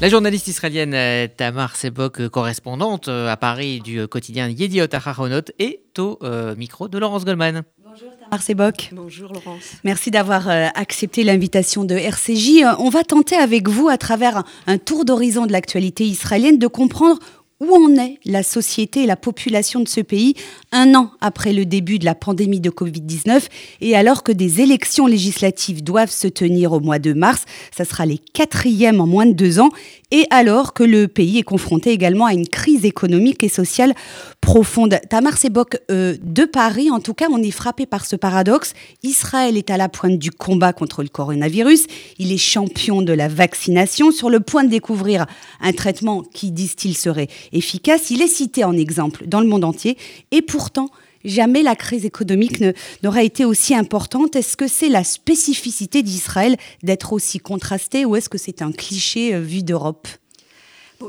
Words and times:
La 0.00 0.08
journaliste 0.08 0.48
israélienne 0.48 0.92
euh, 0.92 1.28
Tamar 1.28 1.76
Sebok, 1.76 2.20
euh, 2.20 2.28
correspondante 2.28 3.06
euh, 3.06 3.30
à 3.30 3.36
Paris 3.36 3.80
du 3.80 4.08
quotidien 4.08 4.48
Yediot 4.48 4.88
Aharonot, 4.92 5.42
est 5.60 5.98
au 5.98 6.18
micro 6.56 6.88
de 6.88 6.98
Laurence 6.98 7.24
Goldman. 7.24 7.62
Bonjour 7.78 8.10
Tamar 8.18 8.42
Sebok. 8.42 8.90
Bonjour 8.92 9.32
Laurence. 9.32 9.62
Merci 9.84 10.10
d'avoir 10.10 10.48
accepté 10.48 11.22
l'invitation 11.22 11.84
de 11.84 11.94
RCJ. 11.94 12.64
On 12.80 12.90
va 12.90 13.04
tenter 13.04 13.36
avec 13.36 13.68
vous, 13.68 13.88
à 13.88 13.96
travers 13.96 14.42
un 14.66 14.78
tour 14.78 15.04
d'horizon 15.04 15.46
de 15.46 15.52
l'actualité 15.52 16.04
israélienne, 16.04 16.58
de 16.58 16.66
comprendre 16.66 17.20
où 17.64 17.74
en 17.74 17.96
est 17.96 18.18
la 18.24 18.42
société 18.42 19.02
et 19.02 19.06
la 19.06 19.16
population 19.16 19.80
de 19.80 19.88
ce 19.88 20.00
pays 20.00 20.34
un 20.72 20.94
an 20.94 21.10
après 21.20 21.52
le 21.52 21.66
début 21.66 21.98
de 21.98 22.04
la 22.04 22.14
pandémie 22.14 22.60
de 22.60 22.70
Covid-19 22.70 23.44
et 23.80 23.96
alors 23.96 24.22
que 24.22 24.32
des 24.32 24.60
élections 24.60 25.06
législatives 25.06 25.82
doivent 25.82 26.10
se 26.10 26.28
tenir 26.28 26.72
au 26.72 26.80
mois 26.80 26.98
de 26.98 27.12
mars, 27.12 27.44
ça 27.76 27.84
sera 27.84 28.06
les 28.06 28.18
quatrièmes 28.18 29.00
en 29.00 29.06
moins 29.06 29.26
de 29.26 29.32
deux 29.32 29.60
ans, 29.60 29.70
et 30.10 30.26
alors 30.30 30.74
que 30.74 30.84
le 30.84 31.08
pays 31.08 31.38
est 31.38 31.44
confronté 31.44 31.90
également 31.90 32.26
à 32.26 32.34
une 32.34 32.46
crise 32.46 32.84
économique 32.84 33.42
et 33.42 33.48
sociale 33.48 33.94
profonde. 34.40 34.98
Tamar 35.08 35.36
Sebok, 35.36 35.78
euh, 35.90 36.16
de 36.22 36.44
Paris, 36.44 36.90
en 36.90 37.00
tout 37.00 37.14
cas, 37.14 37.26
on 37.32 37.42
est 37.42 37.50
frappé 37.50 37.86
par 37.86 38.04
ce 38.04 38.14
paradoxe. 38.14 38.74
Israël 39.02 39.56
est 39.56 39.70
à 39.70 39.76
la 39.76 39.88
pointe 39.88 40.18
du 40.18 40.30
combat 40.30 40.72
contre 40.72 41.02
le 41.02 41.08
coronavirus, 41.08 41.86
il 42.18 42.30
est 42.30 42.38
champion 42.38 43.02
de 43.02 43.12
la 43.12 43.28
vaccination, 43.28 44.10
sur 44.12 44.30
le 44.30 44.40
point 44.40 44.64
de 44.64 44.68
découvrir 44.68 45.26
un 45.60 45.72
traitement 45.72 46.22
qui, 46.22 46.52
disent-ils, 46.52 46.96
serait 46.96 47.28
efficace. 47.54 48.10
Il 48.10 48.20
est 48.22 48.28
cité 48.28 48.64
en 48.64 48.76
exemple 48.76 49.26
dans 49.26 49.40
le 49.40 49.46
monde 49.46 49.64
entier, 49.64 49.96
et 50.30 50.42
pour 50.42 50.64
pourtant, 50.64 50.88
jamais 51.26 51.62
la 51.62 51.76
crise 51.76 52.06
économique 52.06 52.62
n'aura 53.02 53.22
été 53.22 53.44
aussi 53.44 53.74
importante. 53.74 54.34
Est-ce 54.34 54.56
que 54.56 54.66
c'est 54.66 54.88
la 54.88 55.04
spécificité 55.04 56.02
d'Israël 56.02 56.56
d'être 56.82 57.12
aussi 57.12 57.38
contrastée 57.38 58.06
ou 58.06 58.16
est-ce 58.16 58.30
que 58.30 58.38
c'est 58.38 58.62
un 58.62 58.72
cliché 58.72 59.34
euh, 59.34 59.40
vu 59.40 59.62
d'Europe? 59.62 60.08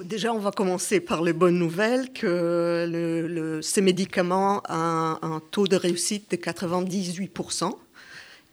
Déjà, 0.03 0.33
on 0.33 0.39
va 0.39 0.51
commencer 0.51 0.99
par 0.99 1.21
les 1.21 1.31
bonnes 1.31 1.57
nouvelles, 1.57 2.11
que 2.11 3.59
ces 3.61 3.81
médicaments 3.81 4.57
ont 4.67 5.17
un, 5.21 5.41
taux 5.51 5.67
de 5.67 5.77
réussite 5.77 6.29
de 6.31 6.35
98%. 6.35 7.71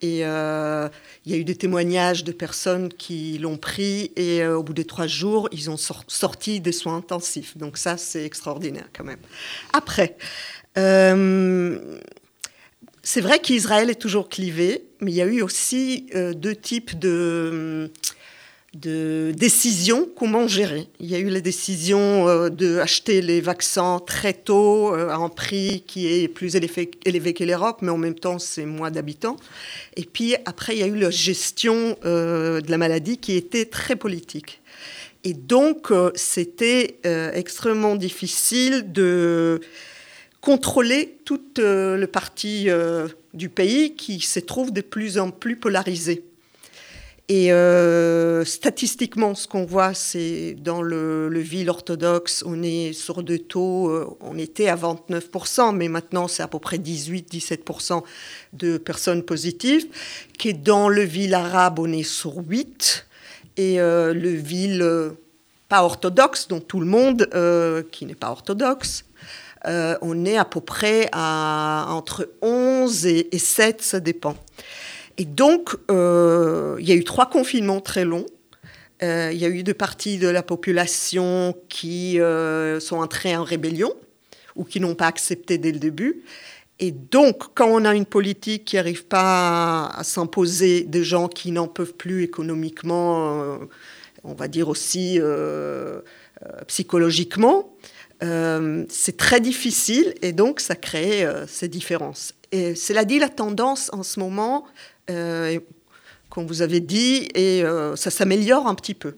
Et 0.03 0.25
euh, 0.25 0.89
il 1.25 1.31
y 1.31 1.35
a 1.35 1.37
eu 1.37 1.45
des 1.45 1.55
témoignages 1.55 2.25
de 2.25 2.33
personnes 2.33 2.89
qui 2.89 3.37
l'ont 3.37 3.55
pris 3.55 4.11
et 4.17 4.43
euh, 4.43 4.57
au 4.57 4.61
bout 4.61 4.73
de 4.73 4.83
trois 4.83 5.07
jours, 5.07 5.47
ils 5.53 5.69
ont 5.69 5.77
sorti 5.77 6.59
des 6.59 6.73
soins 6.73 6.97
intensifs. 6.97 7.57
Donc 7.57 7.77
ça, 7.77 7.95
c'est 7.95 8.25
extraordinaire 8.25 8.89
quand 8.93 9.05
même. 9.05 9.21
Après, 9.71 10.17
euh, 10.77 11.99
c'est 13.01 13.21
vrai 13.21 13.39
qu'Israël 13.39 13.89
est 13.89 13.95
toujours 13.95 14.27
clivé, 14.27 14.83
mais 14.99 15.11
il 15.11 15.15
y 15.15 15.21
a 15.21 15.25
eu 15.25 15.41
aussi 15.41 16.07
deux 16.35 16.55
types 16.55 16.99
de, 16.99 17.89
de, 18.73 19.33
décisions, 19.35 20.09
comment 20.15 20.47
gérer. 20.47 20.87
Il 20.99 21.09
y 21.09 21.15
a 21.15 21.19
eu 21.19 21.29
la 21.29 21.41
décision 21.41 22.27
euh, 22.27 22.49
d'acheter 22.49 23.21
les 23.21 23.41
vaccins 23.41 23.99
très 24.05 24.33
tôt, 24.33 24.93
à 24.93 25.15
un 25.15 25.29
prix 25.29 25.83
qui 25.85 26.07
est 26.07 26.27
plus 26.27 26.55
élevé, 26.55 27.33
que 27.33 27.43
l'Europe, 27.43 27.79
mais 27.81 27.91
en 27.91 27.97
même 27.97 28.15
temps, 28.15 28.39
c'est 28.39 28.65
moins 28.65 28.91
d'habitants. 28.91 29.37
Et 29.95 30.05
puis 30.05 30.35
après, 30.45 30.75
il 30.75 30.79
y 30.79 30.83
a 30.83 30.87
eu 30.87 30.97
la 30.97 31.11
gestion 31.11 31.97
de 32.03 32.69
la 32.69 32.77
maladie 32.77 33.17
qui 33.17 33.33
était 33.33 33.65
très 33.65 33.95
politique. 33.95 34.61
Et 35.23 35.33
donc, 35.33 35.91
c'était 36.15 36.99
extrêmement 37.33 37.95
difficile 37.95 38.91
de 38.91 39.61
contrôler 40.43 41.19
toute 41.23 41.59
euh, 41.59 41.95
le 41.95 42.05
parti 42.05 42.65
euh, 42.67 43.07
du 43.33 43.47
pays 43.47 43.95
qui 43.95 44.19
se 44.19 44.41
trouve 44.41 44.73
de 44.73 44.81
plus 44.81 45.17
en 45.17 45.31
plus 45.31 45.55
polarisé. 45.55 46.25
Et 47.29 47.53
euh, 47.53 48.43
statistiquement, 48.43 49.33
ce 49.33 49.47
qu'on 49.47 49.65
voit, 49.65 49.93
c'est 49.93 50.55
dans 50.59 50.81
le, 50.81 51.29
ville 51.39 51.69
orthodoxe, 51.69 52.43
on 52.45 52.61
est 52.61 52.91
sur 52.91 53.23
deux 53.23 53.39
taux, 53.39 54.17
on 54.19 54.37
était 54.37 54.67
à 54.67 54.75
29%, 54.75 55.73
mais 55.73 55.87
maintenant 55.87 56.27
c'est 56.27 56.43
à 56.43 56.47
peu 56.47 56.59
près 56.59 56.77
18-17% 56.77 58.03
de 58.51 58.77
personnes 58.77 59.23
positives. 59.23 59.87
Dans 60.63 60.89
le 60.89 61.03
ville 61.03 61.33
arabe, 61.33 61.79
on 61.79 61.91
est 61.93 62.03
sur 62.03 62.35
8. 62.35 63.07
Et 63.55 63.77
le 63.77 64.29
ville 64.35 64.85
pas 65.69 65.83
orthodoxe, 65.83 66.49
dont 66.49 66.59
tout 66.59 66.81
le 66.81 66.85
monde, 66.85 67.29
qui 67.91 68.05
n'est 68.05 68.15
pas 68.15 68.31
orthodoxe, 68.31 69.05
euh, 69.65 69.97
on 70.01 70.25
est 70.25 70.37
à 70.37 70.45
peu 70.45 70.59
près 70.59 71.07
à 71.13 71.85
entre 71.89 72.29
11 72.41 73.05
et, 73.05 73.29
7, 73.37 73.81
ça 73.81 73.99
dépend. 73.99 74.35
Et 75.17 75.25
donc, 75.25 75.75
euh, 75.91 76.77
il 76.79 76.87
y 76.87 76.91
a 76.91 76.95
eu 76.95 77.03
trois 77.03 77.29
confinements 77.29 77.81
très 77.81 78.05
longs. 78.05 78.25
Euh, 79.01 79.31
il 79.33 79.39
y 79.39 79.45
a 79.45 79.49
eu 79.49 79.63
deux 79.63 79.73
parties 79.73 80.17
de 80.17 80.27
la 80.27 80.43
population 80.43 81.55
qui 81.69 82.19
sont 82.79 82.97
entrées 82.97 83.35
en 83.35 83.43
rébellion 83.43 83.93
ou 84.55 84.63
qui 84.63 84.79
n'ont 84.79 84.95
pas 84.95 85.07
accepté 85.07 85.57
dès 85.57 85.71
le 85.71 85.79
début. 85.79 86.23
Et 86.79 86.91
donc, 86.91 87.53
quand 87.53 87.67
on 87.67 87.85
a 87.85 87.93
une 87.95 88.05
politique 88.05 88.65
qui 88.65 88.75
n'arrive 88.75 89.05
pas 89.05 89.87
à, 89.87 90.03
s'imposer 90.03 90.83
des 90.83 91.03
gens 91.03 91.27
qui 91.27 91.51
n'en 91.51 91.67
peuvent 91.67 91.93
plus 91.93 92.23
économiquement, 92.23 93.57
on 94.23 94.33
va 94.33 94.47
dire 94.47 94.69
aussi 94.69 95.19
psychologiquement, 96.67 97.73
euh, 98.23 98.85
c'est 98.89 99.17
très 99.17 99.41
difficile 99.41 100.13
et 100.21 100.31
donc 100.31 100.59
ça 100.59 100.75
crée 100.75 101.25
euh, 101.25 101.45
ces 101.47 101.67
différences. 101.67 102.33
Et 102.51 102.75
cela 102.75 103.03
dit, 103.03 103.19
la 103.19 103.29
tendance 103.29 103.89
en 103.93 104.03
ce 104.03 104.19
moment, 104.19 104.65
euh, 105.09 105.59
comme 106.29 106.45
vous 106.47 106.61
avez 106.61 106.79
dit, 106.79 107.27
et 107.35 107.63
ça 107.95 108.09
s'améliore 108.09 108.67
un 108.67 108.75
petit 108.75 108.95
peu. 108.95 109.13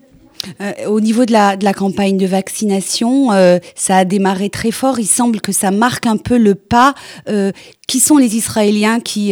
Euh, 0.61 0.87
au 0.87 0.99
niveau 1.01 1.25
de 1.25 1.31
la, 1.31 1.73
campagne 1.73 2.17
de 2.17 2.25
vaccination, 2.25 3.31
euh, 3.31 3.59
ça 3.75 3.97
a 3.97 4.05
démarré 4.05 4.49
très 4.49 4.71
fort. 4.71 4.99
Il 4.99 5.07
semble 5.07 5.41
que 5.41 5.51
ça 5.51 5.71
marque 5.71 6.05
un 6.05 6.17
peu 6.17 6.37
le 6.37 6.55
pas. 6.55 6.93
Euh, 7.29 7.51
qui 7.87 7.99
sont 7.99 8.17
les 8.17 8.35
Israéliens 8.35 8.99
qui 8.99 9.31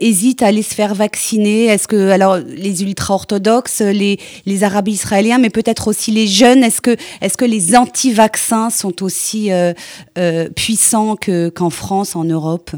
hésitent 0.00 0.42
à 0.42 0.48
aller 0.48 0.60
se 0.60 0.74
faire 0.74 0.94
vacciner? 0.94 1.64
Est-ce 1.64 1.88
que 1.88 2.10
alors 2.10 2.36
les 2.36 2.82
ultra-orthodoxes, 2.82 3.80
les, 3.80 4.18
Arabes 4.62 4.88
israéliens, 4.88 5.38
mais 5.38 5.48
peut-être 5.48 5.88
aussi 5.88 6.10
les 6.10 6.26
jeunes 6.26 6.62
Est-ce 6.62 6.82
que 6.82 7.44
les 7.46 7.76
anti-vaccins 7.76 8.68
sont 8.68 9.02
aussi 9.02 9.50
puissants 10.54 11.16
que 11.16 11.48
qu'en 11.48 11.70
France, 11.70 12.16
en 12.16 12.24
Europe? 12.24 12.72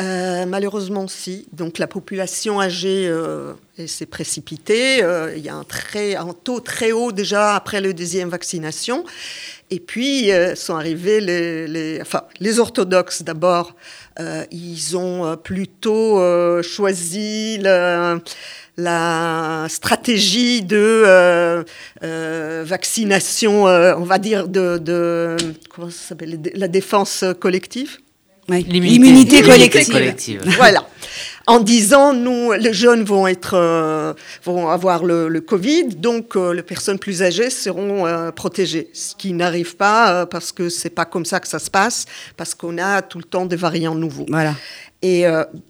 Euh, 0.00 0.44
malheureusement, 0.46 1.06
si. 1.06 1.46
Donc 1.52 1.78
la 1.78 1.86
population 1.86 2.60
âgée 2.60 3.06
euh, 3.06 3.52
s'est 3.86 4.06
précipitée. 4.06 5.04
Euh, 5.04 5.34
il 5.36 5.44
y 5.44 5.48
a 5.48 5.54
un, 5.54 5.62
très, 5.62 6.16
un 6.16 6.32
taux 6.32 6.60
très 6.60 6.90
haut 6.90 7.12
déjà 7.12 7.54
après 7.54 7.80
le 7.80 7.94
deuxième 7.94 8.28
vaccination. 8.28 9.04
Et 9.70 9.80
puis 9.80 10.30
sont 10.56 10.74
arrivés 10.74 11.20
les, 11.20 11.66
les, 11.66 12.00
enfin, 12.00 12.24
les 12.38 12.60
orthodoxes 12.60 13.22
d'abord. 13.22 13.74
ils 14.52 14.96
ont 14.96 15.36
plutôt 15.38 16.20
choisi 16.62 17.58
la 17.58 18.20
stratégie 19.68 20.62
de 20.62 21.64
vaccination, 22.62 23.64
on 23.64 24.04
va 24.04 24.18
dire 24.18 24.46
de, 24.46 24.78
de 24.78 25.36
comment 25.70 25.90
ça 25.90 26.08
s'appelle, 26.08 26.38
la 26.54 26.68
défense 26.68 27.24
collective. 27.40 27.98
L'immunité 28.48 29.42
collective. 29.42 30.42
voilà. 30.56 30.86
En 31.46 31.60
disant, 31.60 32.14
nous, 32.14 32.52
les 32.52 32.72
jeunes 32.72 33.04
vont 33.04 33.26
être, 33.26 33.54
euh, 33.54 34.14
vont 34.44 34.68
avoir 34.68 35.04
le, 35.04 35.40
Covid, 35.40 35.88
donc 35.88 36.36
euh, 36.36 36.54
les 36.54 36.62
personnes 36.62 36.98
plus 36.98 37.22
âgées 37.22 37.50
seront 37.50 38.06
euh, 38.06 38.30
protégées. 38.30 38.88
Ce 38.94 39.14
qui 39.14 39.34
n'arrive 39.34 39.76
pas 39.76 40.24
parce 40.24 40.52
que 40.52 40.70
c'est 40.70 40.90
pas 40.90 41.04
comme 41.04 41.26
ça 41.26 41.40
que 41.40 41.48
ça 41.48 41.58
se 41.58 41.70
passe, 41.70 42.06
parce 42.38 42.54
qu'on 42.54 42.78
a 42.78 43.02
tout 43.02 43.18
le 43.18 43.24
temps 43.24 43.44
des 43.44 43.56
variants 43.56 43.94
nouveaux. 43.94 44.26
Voilà. 44.28 44.54
Et 45.02 45.26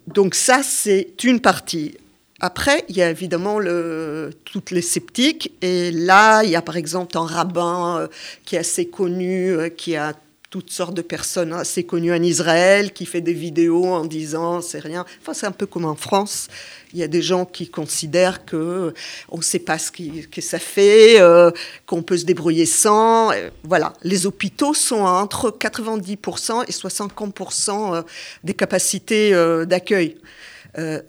donc 0.06 0.36
ça, 0.36 0.60
c'est 0.62 1.08
une 1.24 1.40
partie. 1.40 1.96
Après, 2.38 2.84
il 2.88 2.96
y 2.96 3.02
a 3.02 3.10
évidemment 3.10 3.58
le, 3.58 4.30
toutes 4.44 4.70
les 4.70 4.82
sceptiques. 4.82 5.50
Et 5.60 5.90
là, 5.90 6.44
il 6.44 6.50
y 6.50 6.56
a 6.56 6.62
par 6.62 6.76
exemple 6.76 7.18
un 7.18 7.26
rabbin 7.26 8.08
qui 8.44 8.54
est 8.54 8.60
assez 8.60 8.86
connu, 8.86 9.56
qui 9.76 9.96
a 9.96 10.12
toutes 10.54 10.70
sortes 10.70 10.94
de 10.94 11.02
personnes 11.02 11.52
assez 11.52 11.82
connues 11.82 12.12
en 12.12 12.22
Israël 12.22 12.92
qui 12.92 13.06
fait 13.06 13.20
des 13.20 13.32
vidéos 13.32 13.86
en 13.86 14.04
disant 14.04 14.60
c'est 14.60 14.78
rien. 14.78 15.04
Enfin, 15.20 15.34
c'est 15.34 15.46
un 15.46 15.50
peu 15.50 15.66
comme 15.66 15.84
en 15.84 15.96
France. 15.96 16.46
Il 16.92 17.00
y 17.00 17.02
a 17.02 17.08
des 17.08 17.22
gens 17.22 17.44
qui 17.44 17.68
considèrent 17.68 18.44
que 18.44 18.94
on 19.30 19.38
ne 19.38 19.42
sait 19.42 19.58
pas 19.58 19.78
ce 19.80 19.90
que 19.90 20.40
ça 20.40 20.60
fait, 20.60 21.20
euh, 21.20 21.50
qu'on 21.86 22.04
peut 22.04 22.16
se 22.16 22.24
débrouiller 22.24 22.66
sans. 22.66 23.32
Voilà, 23.64 23.94
les 24.04 24.26
hôpitaux 24.26 24.74
sont 24.74 25.00
entre 25.00 25.50
90% 25.50 26.66
et 26.68 26.70
60% 26.70 27.96
euh, 27.96 28.02
des 28.44 28.54
capacités 28.54 29.34
euh, 29.34 29.64
d'accueil. 29.64 30.18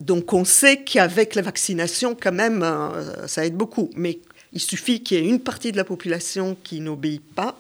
donc 0.02 0.34
on 0.34 0.44
sait 0.44 0.78
qu'avec 0.78 1.36
la 1.36 1.44
vaccination, 1.44 2.18
quand 2.20 2.34
même, 2.34 2.66
ça 3.28 3.46
aide 3.46 3.56
beaucoup. 3.56 3.92
Mais 3.96 4.18
il 4.54 4.60
suffit 4.60 5.04
qu'il 5.04 5.18
y 5.18 5.22
ait 5.22 5.30
une 5.30 5.40
partie 5.40 5.72
de 5.72 5.78
la 5.78 5.84
population 5.84 6.58
qui 6.64 6.80
n'obéit 6.80 7.22
pas 7.36 7.60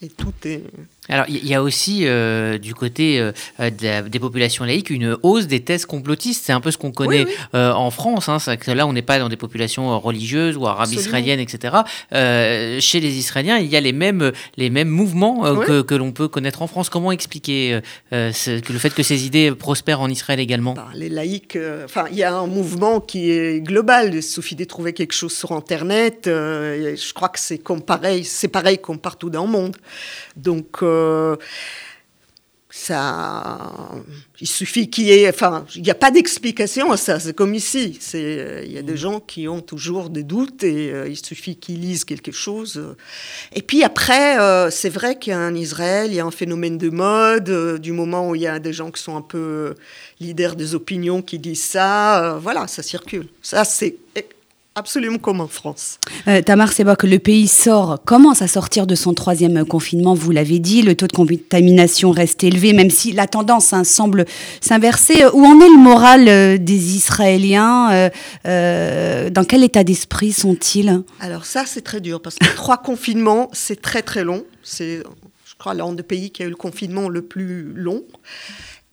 Et 0.00 0.08
tout 0.08 0.32
est. 0.44 0.62
Alors, 1.08 1.24
il 1.28 1.46
y 1.46 1.54
a 1.54 1.62
aussi 1.62 2.02
euh, 2.04 2.58
du 2.58 2.74
côté 2.74 3.18
euh, 3.18 3.70
des 3.70 4.18
populations 4.20 4.64
laïques 4.64 4.90
une 4.90 5.16
hausse 5.22 5.46
des 5.46 5.60
thèses 5.60 5.86
complotistes. 5.86 6.44
C'est 6.44 6.52
un 6.52 6.60
peu 6.60 6.70
ce 6.70 6.78
qu'on 6.78 6.92
connaît 6.92 7.26
euh, 7.54 7.72
en 7.72 7.90
France. 7.90 8.28
Hein. 8.28 8.38
Que 8.56 8.70
là, 8.70 8.86
on 8.86 8.92
n'est 8.92 9.02
pas 9.02 9.18
dans 9.18 9.28
des 9.28 9.36
populations 9.36 9.98
religieuses 9.98 10.56
ou 10.56 10.66
arabes 10.66 10.92
israéliennes, 10.92 11.40
etc. 11.40 11.78
chez 12.12 13.00
les 13.00 13.16
Israéliens, 13.18 13.58
il 13.58 13.66
y 13.66 13.76
a 13.76 13.80
les 13.80 13.92
mêmes, 13.92 14.32
les 14.56 14.70
mêmes 14.70 14.88
mouvements 14.88 15.54
que, 15.64 15.82
que 15.82 15.94
l'on 15.94 16.12
peut 16.12 16.28
connaître 16.28 16.62
en 16.62 16.66
France. 16.66 16.90
Comment 16.90 17.12
expliquer 17.12 17.80
que 18.10 18.72
le 18.72 18.78
fait 18.78 18.90
que 18.90 19.02
ces 19.02 19.26
idées 19.26 19.52
prospèrent 19.52 20.00
en 20.00 20.08
Israël 20.08 20.38
également? 20.38 20.74
Bah, 20.74 20.88
Les 20.94 21.08
laïcs, 21.08 21.58
enfin, 21.84 22.04
il 22.10 22.18
y 22.18 22.22
a 22.22 22.34
un 22.34 22.46
mouvement 22.46 23.00
qui 23.00 23.30
est 23.30 23.60
global. 23.60 24.14
Il 24.14 24.22
suffit 24.22 24.56
de 24.56 24.64
trouver 24.64 24.92
quelque 24.92 25.14
chose 25.14 25.34
sur 25.34 25.52
Internet. 25.52 26.22
je 26.26 27.12
crois 27.14 27.30
que 27.30 27.40
c'est 27.40 27.58
comme 27.58 27.82
pareil, 27.82 28.24
c'est 28.24 28.48
pareil 28.48 28.78
comme 28.78 28.98
partout 28.98 29.30
dans 29.30 29.44
le 29.44 29.50
monde. 29.50 29.76
Donc, 30.36 30.82
euh, 30.90 31.36
ça, 32.72 33.90
il 34.40 34.46
suffit 34.46 34.88
qu'il 34.88 35.04
y 35.04 35.10
ait, 35.10 35.28
enfin, 35.28 35.66
il 35.74 35.82
n'y 35.82 35.90
a 35.90 35.94
pas 35.94 36.10
d'explication 36.10 36.92
à 36.92 36.96
ça. 36.96 37.18
C'est 37.18 37.34
comme 37.34 37.54
ici. 37.54 37.98
C'est, 38.00 38.62
il 38.64 38.72
y 38.72 38.78
a 38.78 38.82
des 38.82 38.96
gens 38.96 39.20
qui 39.20 39.48
ont 39.48 39.60
toujours 39.60 40.08
des 40.08 40.22
doutes 40.22 40.62
et 40.62 40.92
euh, 40.92 41.08
il 41.08 41.16
suffit 41.16 41.56
qu'ils 41.56 41.80
lisent 41.80 42.04
quelque 42.04 42.32
chose. 42.32 42.94
Et 43.52 43.62
puis 43.62 43.82
après, 43.82 44.38
euh, 44.40 44.70
c'est 44.70 44.88
vrai 44.88 45.18
qu'en 45.18 45.54
Israël, 45.54 46.10
il 46.10 46.14
y 46.14 46.20
a 46.20 46.24
un 46.24 46.30
phénomène 46.30 46.78
de 46.78 46.90
mode. 46.90 47.80
du 47.80 47.92
moment 47.92 48.30
où 48.30 48.34
il 48.34 48.42
y 48.42 48.46
a 48.46 48.58
des 48.58 48.72
gens 48.72 48.90
qui 48.90 49.02
sont 49.02 49.16
un 49.16 49.22
peu 49.22 49.74
leaders 50.20 50.56
des 50.56 50.74
opinions 50.74 51.22
qui 51.22 51.38
disent 51.38 51.64
ça, 51.64 52.38
voilà, 52.40 52.66
ça 52.66 52.82
circule. 52.82 53.26
Ça, 53.42 53.64
c'est 53.64 53.96
absolument 54.74 55.18
comme 55.18 55.40
en 55.40 55.48
France. 55.48 55.98
Euh, 56.28 56.42
Tamar 56.42 56.70
que 56.74 57.06
le 57.06 57.18
pays 57.18 57.48
sort, 57.48 58.02
commence 58.04 58.42
à 58.42 58.48
sortir 58.48 58.86
de 58.86 58.94
son 58.94 59.14
troisième 59.14 59.64
confinement, 59.64 60.14
vous 60.14 60.30
l'avez 60.30 60.58
dit, 60.58 60.82
le 60.82 60.94
taux 60.94 61.06
de 61.06 61.12
contamination 61.12 62.10
reste 62.10 62.44
élevé, 62.44 62.72
même 62.72 62.90
si 62.90 63.12
la 63.12 63.26
tendance 63.26 63.72
hein, 63.72 63.84
semble 63.84 64.24
s'inverser. 64.60 65.24
Où 65.32 65.44
en 65.44 65.60
est 65.60 65.68
le 65.68 65.78
moral 65.78 66.28
euh, 66.28 66.58
des 66.58 66.96
Israéliens 66.96 67.92
euh, 67.92 68.10
euh, 68.46 69.30
Dans 69.30 69.44
quel 69.44 69.64
état 69.64 69.84
d'esprit 69.84 70.32
sont-ils? 70.32 71.02
Alors 71.20 71.44
ça, 71.44 71.64
c'est 71.66 71.82
très 71.82 72.00
dur, 72.00 72.22
parce 72.22 72.36
que 72.36 72.46
trois 72.54 72.78
confinements, 72.78 73.48
c'est 73.52 73.80
très 73.80 74.02
très 74.02 74.24
long. 74.24 74.44
C'est, 74.62 75.02
je 75.44 75.54
crois, 75.58 75.74
l'un 75.74 75.92
des 75.92 76.02
pays 76.02 76.30
qui 76.30 76.42
a 76.42 76.46
eu 76.46 76.50
le 76.50 76.56
confinement 76.56 77.08
le 77.08 77.22
plus 77.22 77.72
long. 77.74 78.04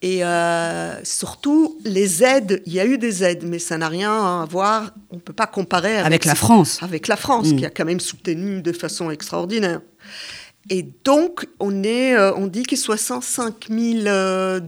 Et 0.02 0.24
euh, 0.24 1.04
surtout, 1.04 1.80
les 1.84 2.24
aides, 2.24 2.62
il 2.68 2.74
y 2.74 2.80
a 2.80 2.86
eu 2.86 3.00
des 3.00 3.24
aides, 3.24 3.44
mais 3.44 3.58
ça 3.58 3.78
n'a 3.80 3.90
rien 3.90 4.12
à 4.12 4.46
voir, 4.46 4.92
on 5.10 5.16
ne 5.16 5.22
peut 5.22 5.34
pas 5.34 5.48
comparer 5.48 5.98
avec, 5.98 6.26
la 6.26 6.36
France. 6.36 6.78
Avec 6.84 7.08
la 7.08 7.16
France, 7.16 7.48
qui 7.48 7.62
mm. 7.62 7.66
a 7.66 7.70
quand 7.72 7.86
même 7.86 8.00
soutenu 8.00 8.62
de 8.62 8.72
façon 8.74 9.10
extraordinaire. 9.10 9.82
Et 10.70 10.86
donc, 11.06 11.48
on, 11.60 11.84
est, 11.84 12.14
euh, 12.14 12.34
on 12.36 12.48
dit 12.48 12.64
que 12.64 12.76
65 12.76 13.68
000 13.70 14.06
euh, 14.06 14.60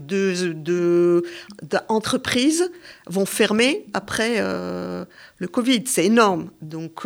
d'entreprises 1.61 2.71
vont 3.07 3.25
fermer 3.25 3.85
après 3.93 4.35
euh, 4.37 5.03
le 5.37 5.47
Covid. 5.47 5.83
C'est 5.87 6.05
énorme. 6.05 6.51
Donc, 6.61 7.05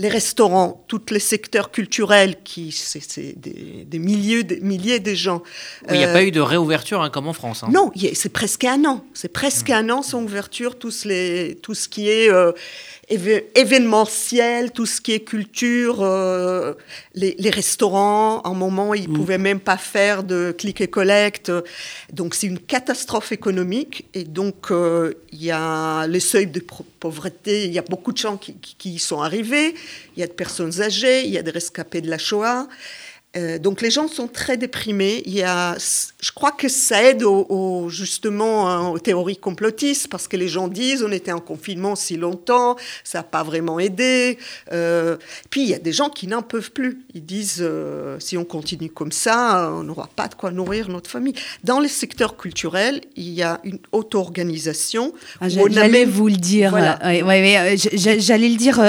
les 0.00 0.08
restaurants, 0.08 0.82
tous 0.88 1.02
les 1.10 1.20
secteurs 1.20 1.70
culturels, 1.70 2.36
qui 2.42 2.72
c'est 2.72 3.38
des, 3.38 3.98
milliers, 3.98 4.42
des 4.42 4.58
milliers 4.60 4.98
de 4.98 5.12
gens. 5.12 5.42
Il 5.90 5.98
n'y 5.98 6.04
a 6.04 6.12
pas 6.12 6.22
eu 6.22 6.30
de 6.30 6.40
réouverture 6.40 7.02
hein, 7.02 7.10
comme 7.10 7.28
en 7.28 7.34
France. 7.34 7.62
Hein. 7.62 7.68
Non, 7.70 7.92
c'est 8.14 8.32
presque 8.32 8.64
un 8.64 8.86
an. 8.86 9.04
C'est 9.12 9.30
presque 9.30 9.68
mmh. 9.68 9.74
un 9.74 9.90
an 9.90 10.02
sans 10.02 10.22
ouverture. 10.22 10.78
Tous 10.78 11.04
les, 11.04 11.58
tout 11.62 11.74
ce 11.74 11.86
qui 11.86 12.08
est 12.08 12.30
événementiel, 13.10 14.70
tout 14.70 14.86
ce 14.86 15.00
qui 15.00 15.12
est 15.12 15.20
culture, 15.20 15.98
euh, 16.00 16.74
les, 17.14 17.50
restaurants, 17.50 18.40
en 18.44 18.52
un 18.52 18.54
moment, 18.54 18.94
ils 18.94 19.08
ne 19.08 19.14
mm. 19.14 19.16
pouvaient 19.16 19.38
même 19.38 19.60
pas 19.60 19.76
faire 19.76 20.22
de 20.22 20.54
click 20.56 20.80
et 20.80 20.88
collect. 20.88 21.52
Donc, 22.12 22.34
c'est 22.34 22.46
une 22.46 22.60
catastrophe 22.60 23.32
économique. 23.32 24.06
Et 24.14 24.24
donc, 24.24 24.70
euh, 24.70 25.14
il 25.32 25.42
y 25.42 25.50
a 25.50 26.06
les 26.06 26.20
seuils 26.20 26.46
de 26.46 26.62
pauvreté, 27.00 27.64
il 27.64 27.72
y 27.72 27.78
a 27.78 27.82
beaucoup 27.82 28.12
de 28.12 28.18
gens 28.18 28.36
qui, 28.36 28.54
qui, 28.54 28.94
y 28.94 28.98
sont 28.98 29.20
arrivés, 29.20 29.74
il 30.16 30.20
y 30.20 30.22
a 30.22 30.26
de 30.26 30.32
personnes 30.32 30.80
âgées, 30.80 31.24
il 31.24 31.30
y 31.30 31.38
a 31.38 31.42
des 31.42 31.50
rescapés 31.50 32.00
de 32.00 32.08
la 32.08 32.18
Shoah. 32.18 32.68
Euh, 33.36 33.58
donc 33.60 33.80
les 33.80 33.90
gens 33.90 34.08
sont 34.08 34.26
très 34.26 34.56
déprimés. 34.56 35.22
Il 35.24 35.34
y 35.34 35.42
a, 35.42 35.76
je 35.78 36.32
crois 36.32 36.50
que 36.50 36.68
ça 36.68 37.02
aide 37.04 37.22
au, 37.22 37.88
justement 37.88 38.68
hein, 38.68 38.88
aux 38.88 38.98
théories 38.98 39.36
complotistes 39.36 40.08
parce 40.08 40.26
que 40.26 40.36
les 40.36 40.48
gens 40.48 40.66
disent 40.66 41.04
on 41.04 41.12
était 41.12 41.30
en 41.30 41.38
confinement 41.38 41.94
si 41.94 42.16
longtemps, 42.16 42.76
ça 43.04 43.18
n'a 43.18 43.22
pas 43.22 43.44
vraiment 43.44 43.78
aidé. 43.78 44.36
Euh, 44.72 45.16
puis 45.48 45.62
il 45.62 45.68
y 45.68 45.74
a 45.74 45.78
des 45.78 45.92
gens 45.92 46.08
qui 46.08 46.26
n'en 46.26 46.42
peuvent 46.42 46.72
plus. 46.72 47.04
Ils 47.14 47.24
disent 47.24 47.58
euh, 47.60 48.18
si 48.18 48.36
on 48.36 48.44
continue 48.44 48.90
comme 48.90 49.12
ça, 49.12 49.72
on 49.74 49.84
n'aura 49.84 50.08
pas 50.16 50.26
de 50.26 50.34
quoi 50.34 50.50
nourrir 50.50 50.88
notre 50.88 51.08
famille. 51.08 51.34
Dans 51.62 51.78
les 51.78 51.88
secteurs 51.88 52.36
culturels, 52.36 53.00
il 53.14 53.30
y 53.30 53.42
a 53.42 53.60
une 53.62 53.78
auto-organisation. 53.92 55.12
Ah, 55.40 55.48
j'allais 55.48 56.04
vous 56.04 56.26
le 56.26 56.36
dire. 56.36 56.72
J'allais 57.94 58.48
le 58.48 58.56
dire. 58.56 58.80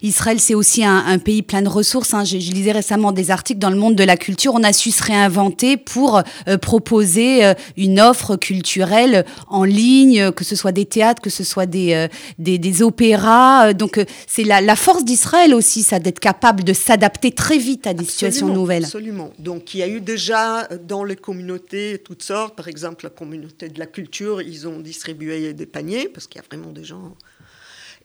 Israël, 0.00 0.40
c'est 0.40 0.54
aussi 0.54 0.84
un, 0.84 1.18
pays 1.18 1.42
plein 1.42 1.60
de 1.60 1.68
ressources. 1.68 2.14
Hein. 2.14 2.24
Je, 2.24 2.38
je 2.38 2.52
lisais 2.52 2.72
récemment 2.72 3.12
des 3.12 3.30
articles 3.30 3.60
dans 3.60 3.68
le 3.68 3.76
monde 3.76 3.89
de 3.94 4.04
la 4.04 4.16
culture, 4.16 4.54
on 4.54 4.62
a 4.62 4.72
su 4.72 4.90
se 4.90 5.02
réinventer 5.02 5.76
pour 5.76 6.22
euh, 6.48 6.58
proposer 6.58 7.44
euh, 7.44 7.54
une 7.76 8.00
offre 8.00 8.36
culturelle 8.36 9.24
en 9.48 9.64
ligne, 9.64 10.32
que 10.32 10.44
ce 10.44 10.56
soit 10.56 10.72
des 10.72 10.86
théâtres, 10.86 11.22
que 11.22 11.30
ce 11.30 11.44
soit 11.44 11.66
des, 11.66 11.94
euh, 11.94 12.08
des, 12.38 12.82
opéras. 12.82 13.72
Donc 13.72 14.00
c'est 14.26 14.44
la, 14.44 14.76
force 14.76 15.04
d'Israël 15.04 15.54
aussi, 15.54 15.82
ça, 15.82 15.98
d'être 15.98 16.20
capable 16.20 16.64
de 16.64 16.72
s'adapter 16.72 17.32
très 17.32 17.58
vite 17.58 17.86
à 17.86 17.94
des 17.94 18.04
situations 18.04 18.48
nouvelles. 18.48 18.84
Absolument. 18.84 19.32
Donc 19.38 19.74
il 19.74 19.78
y 19.78 19.82
a 19.82 19.88
eu 19.88 20.00
déjà 20.00 20.68
dans 20.86 21.04
les 21.04 21.16
communautés 21.16 22.00
toutes 22.04 22.22
sortes, 22.22 22.56
par 22.56 22.68
exemple 22.68 23.04
la 23.04 23.10
communauté 23.10 23.68
de 23.68 23.78
la 23.78 23.86
culture, 23.86 24.40
ils 24.40 24.66
ont 24.68 24.78
distribué 24.78 25.52
des 25.52 25.66
paniers, 25.66 26.08
parce 26.08 26.26
qu'il 26.26 26.40
y 26.40 26.44
a 26.44 26.46
vraiment 26.46 26.72
des 26.72 26.84
gens... 26.84 27.14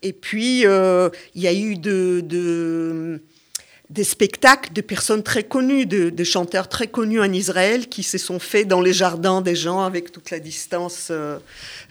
Et 0.01 0.13
puis, 0.13 0.61
il 0.61 1.41
y 1.41 1.47
a 1.47 1.53
eu 1.53 1.77
de, 1.77 2.21
de 2.23 3.21
des 3.89 4.03
spectacles 4.03 4.73
de 4.73 4.81
personnes 4.81 5.21
très 5.21 5.43
connues, 5.43 5.85
de, 5.85 6.23
chanteurs 6.23 6.67
très 6.67 6.87
connus 6.87 7.21
en 7.21 7.31
Israël 7.31 7.87
qui 7.87 8.01
se 8.01 8.17
sont 8.17 8.39
faits 8.39 8.67
dans 8.67 8.81
les 8.81 8.93
jardins 8.93 9.41
des 9.41 9.55
gens 9.55 9.81
avec 9.81 10.11
toute 10.11 10.31
la 10.31 10.39
distance 10.39 11.09
euh, 11.11 11.37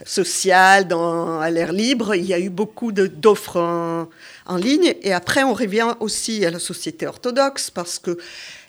sociale, 0.05 0.87
à 0.91 1.49
l'air 1.49 1.71
libre. 1.71 2.15
Il 2.15 2.25
y 2.25 2.33
a 2.33 2.39
eu 2.39 2.49
beaucoup 2.49 2.91
d'offres 2.91 3.57
en, 4.45 4.57
ligne. 4.57 4.93
Et 5.01 5.13
après, 5.13 5.43
on 5.43 5.53
revient 5.53 5.95
aussi 6.01 6.45
à 6.45 6.51
la 6.51 6.59
société 6.59 7.07
orthodoxe 7.07 7.71
parce 7.71 7.97
que 7.97 8.17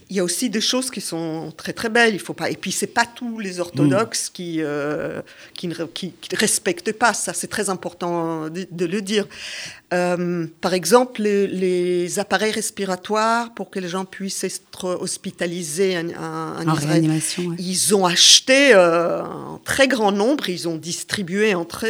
il 0.09 0.17
y 0.17 0.21
a 0.21 0.25
aussi 0.25 0.51
des 0.51 0.61
choses 0.61 0.91
qui 0.91 1.01
sont 1.01 1.53
très 1.57 1.73
très 1.73 1.89
belles. 1.89 2.15
Il 2.15 2.21
faut 2.21 2.33
pas. 2.33 2.49
Et 2.51 2.57
puis 2.57 2.71
c'est 2.71 2.87
pas 2.87 3.07
tous 3.07 3.41
les 3.41 3.59
orthodoxes 3.59 4.29
qui, 4.29 4.59
euh, 4.61 5.21
qui, 5.55 5.67
ne 5.67 5.75
qui, 5.87 6.13
respectent 6.33 6.93
pas 6.93 7.13
ça. 7.13 7.33
C'est 7.33 7.49
très 7.49 7.71
important 7.71 8.49
de, 8.49 8.87
le 8.87 9.03
dire. 9.03 9.27
Euh, 9.93 10.47
par 10.61 10.75
exemple, 10.75 11.23
les, 11.23 12.19
appareils 12.21 12.53
respiratoires 12.53 13.53
pour 13.55 13.69
que 13.69 13.81
les 13.81 13.89
gens 13.89 14.05
puissent 14.05 14.45
être 14.45 14.97
hospitalisés 15.01 15.99
en, 15.99 16.67
en, 16.69 16.75
Israël. 16.77 17.11
Ils 17.59 17.95
ont 17.95 18.07
acheté 18.07 18.75
euh, 18.75 19.23
un 19.23 19.61
très 19.65 19.89
grand 19.89 20.13
nombre. 20.13 20.49
Ils 20.49 20.69
ont 20.69 20.77
distribué 20.77 21.55
entre 21.55 21.85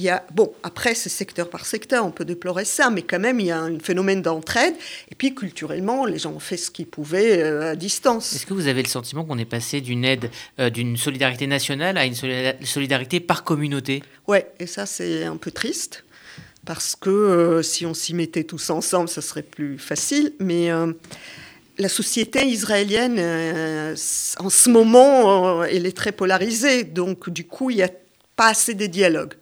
il 0.00 0.04
y 0.04 0.08
a, 0.08 0.24
bon, 0.32 0.50
après, 0.62 0.94
c'est 0.94 1.10
secteur 1.10 1.50
par 1.50 1.66
secteur, 1.66 2.06
on 2.06 2.10
peut 2.10 2.24
déplorer 2.24 2.64
ça, 2.64 2.88
mais 2.88 3.02
quand 3.02 3.18
même, 3.18 3.38
il 3.38 3.46
y 3.46 3.50
a 3.50 3.60
un 3.60 3.78
phénomène 3.78 4.22
d'entraide. 4.22 4.72
Et 5.10 5.14
puis, 5.14 5.34
culturellement, 5.34 6.06
les 6.06 6.18
gens 6.18 6.32
ont 6.32 6.40
fait 6.40 6.56
ce 6.56 6.70
qu'ils 6.70 6.86
pouvaient 6.86 7.42
euh, 7.42 7.72
à 7.72 7.76
distance. 7.76 8.32
Est-ce 8.32 8.46
que 8.46 8.54
vous 8.54 8.66
avez 8.66 8.82
le 8.82 8.88
sentiment 8.88 9.26
qu'on 9.26 9.36
est 9.36 9.44
passé 9.44 9.82
d'une 9.82 10.06
aide, 10.06 10.30
euh, 10.58 10.70
d'une 10.70 10.96
solidarité 10.96 11.46
nationale 11.46 11.98
à 11.98 12.06
une 12.06 12.14
solidarité 12.14 13.20
par 13.20 13.44
communauté? 13.44 14.02
Oui, 14.26 14.38
et 14.58 14.66
ça, 14.66 14.86
c'est 14.86 15.24
un 15.24 15.36
peu 15.36 15.50
triste, 15.50 16.04
parce 16.64 16.96
que 16.96 17.10
euh, 17.10 17.62
si 17.62 17.84
on 17.84 17.92
s'y 17.92 18.14
mettait 18.14 18.44
tous 18.44 18.70
ensemble, 18.70 19.10
ça 19.10 19.20
serait 19.20 19.42
plus 19.42 19.78
facile. 19.78 20.32
Mais 20.40 20.70
la 21.76 21.88
société 21.90 22.46
israélienne, 22.46 23.18
en 24.38 24.50
ce 24.50 24.70
moment, 24.70 25.62
elle 25.62 25.84
est 25.84 25.96
très 25.96 26.12
polarisée. 26.12 26.84
Donc, 26.84 27.28
du 27.28 27.46
coup, 27.46 27.68
il 27.68 27.76
n'y 27.76 27.82
a 27.82 27.90
pas 28.34 28.48
assez 28.48 28.72
de 28.72 28.86
dialogues. 28.86 29.34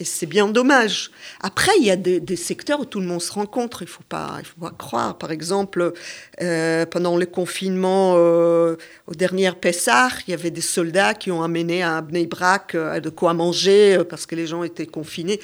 Et 0.00 0.04
c'est 0.04 0.26
bien 0.26 0.46
dommage. 0.46 1.10
Après, 1.40 1.72
il 1.80 1.84
y 1.84 1.90
a 1.90 1.96
des, 1.96 2.36
secteurs 2.36 2.78
où 2.78 2.84
tout 2.84 3.00
le 3.00 3.06
monde 3.06 3.20
se 3.20 3.32
rencontre. 3.32 3.82
Il 3.82 3.86
ne 3.86 3.90
faut, 3.90 4.04
pas, 4.08 4.38
faut 4.44 4.60
pas 4.60 4.70
croire. 4.70 5.18
Par 5.18 5.32
exemple, 5.32 5.92
euh, 6.40 6.86
pendant 6.86 7.16
le 7.16 7.26
confinement, 7.26 8.14
euh, 8.16 8.76
au 9.08 9.14
dernier 9.14 9.50
Pessah, 9.60 10.10
il 10.28 10.30
y 10.30 10.34
avait 10.34 10.52
des 10.52 10.60
soldats 10.60 11.14
qui 11.14 11.32
ont 11.32 11.42
amené 11.42 11.82
à 11.82 12.00
Bnei 12.00 12.26
Brak 12.26 12.76
euh, 12.76 13.00
de 13.00 13.10
quoi 13.10 13.34
manger 13.34 13.98
parce 14.08 14.24
que 14.24 14.36
les 14.36 14.46
gens 14.46 14.62
étaient 14.62 14.86
confinés. 14.86 15.40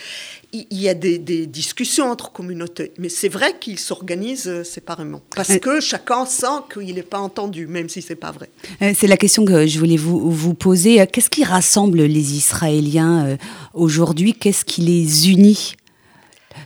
Il, 0.53 0.67
y 0.71 0.89
a 0.89 0.95
des, 0.95 1.19
discussions 1.19 2.09
entre 2.09 2.31
communautés. 2.31 2.93
Mais 2.99 3.09
c'est 3.09 3.29
vrai 3.29 3.57
qu'ils 3.59 3.81
s'organisent 3.81 4.63
séparément. 4.63 5.21
Parce 5.35 5.59
que 5.59 5.81
chacun 5.81 6.27
sent 6.27 6.47
qu'il 6.73 6.95
n'est 6.95 7.03
pas 7.03 7.19
entendu, 7.19 7.67
même 7.67 7.89
si 7.89 8.03
ce 8.03 8.11
n'est 8.11 8.21
pas 8.21 8.31
vrai. 8.31 8.49
C'est 8.95 9.09
la 9.09 9.17
question 9.17 9.45
que 9.45 9.67
je 9.67 9.81
voulais 9.81 9.97
vous, 9.97 10.31
vous 10.31 10.55
poser. 10.55 11.05
Qu'est-ce 11.09 11.31
qui 11.31 11.43
rassemble 11.43 12.03
les 12.03 12.35
Israéliens 12.35 13.37
aujourd'hui? 13.73 14.35
Qu'est-ce 14.45 14.67
qui 14.67 14.83
les 14.83 15.31
unit 15.31 15.75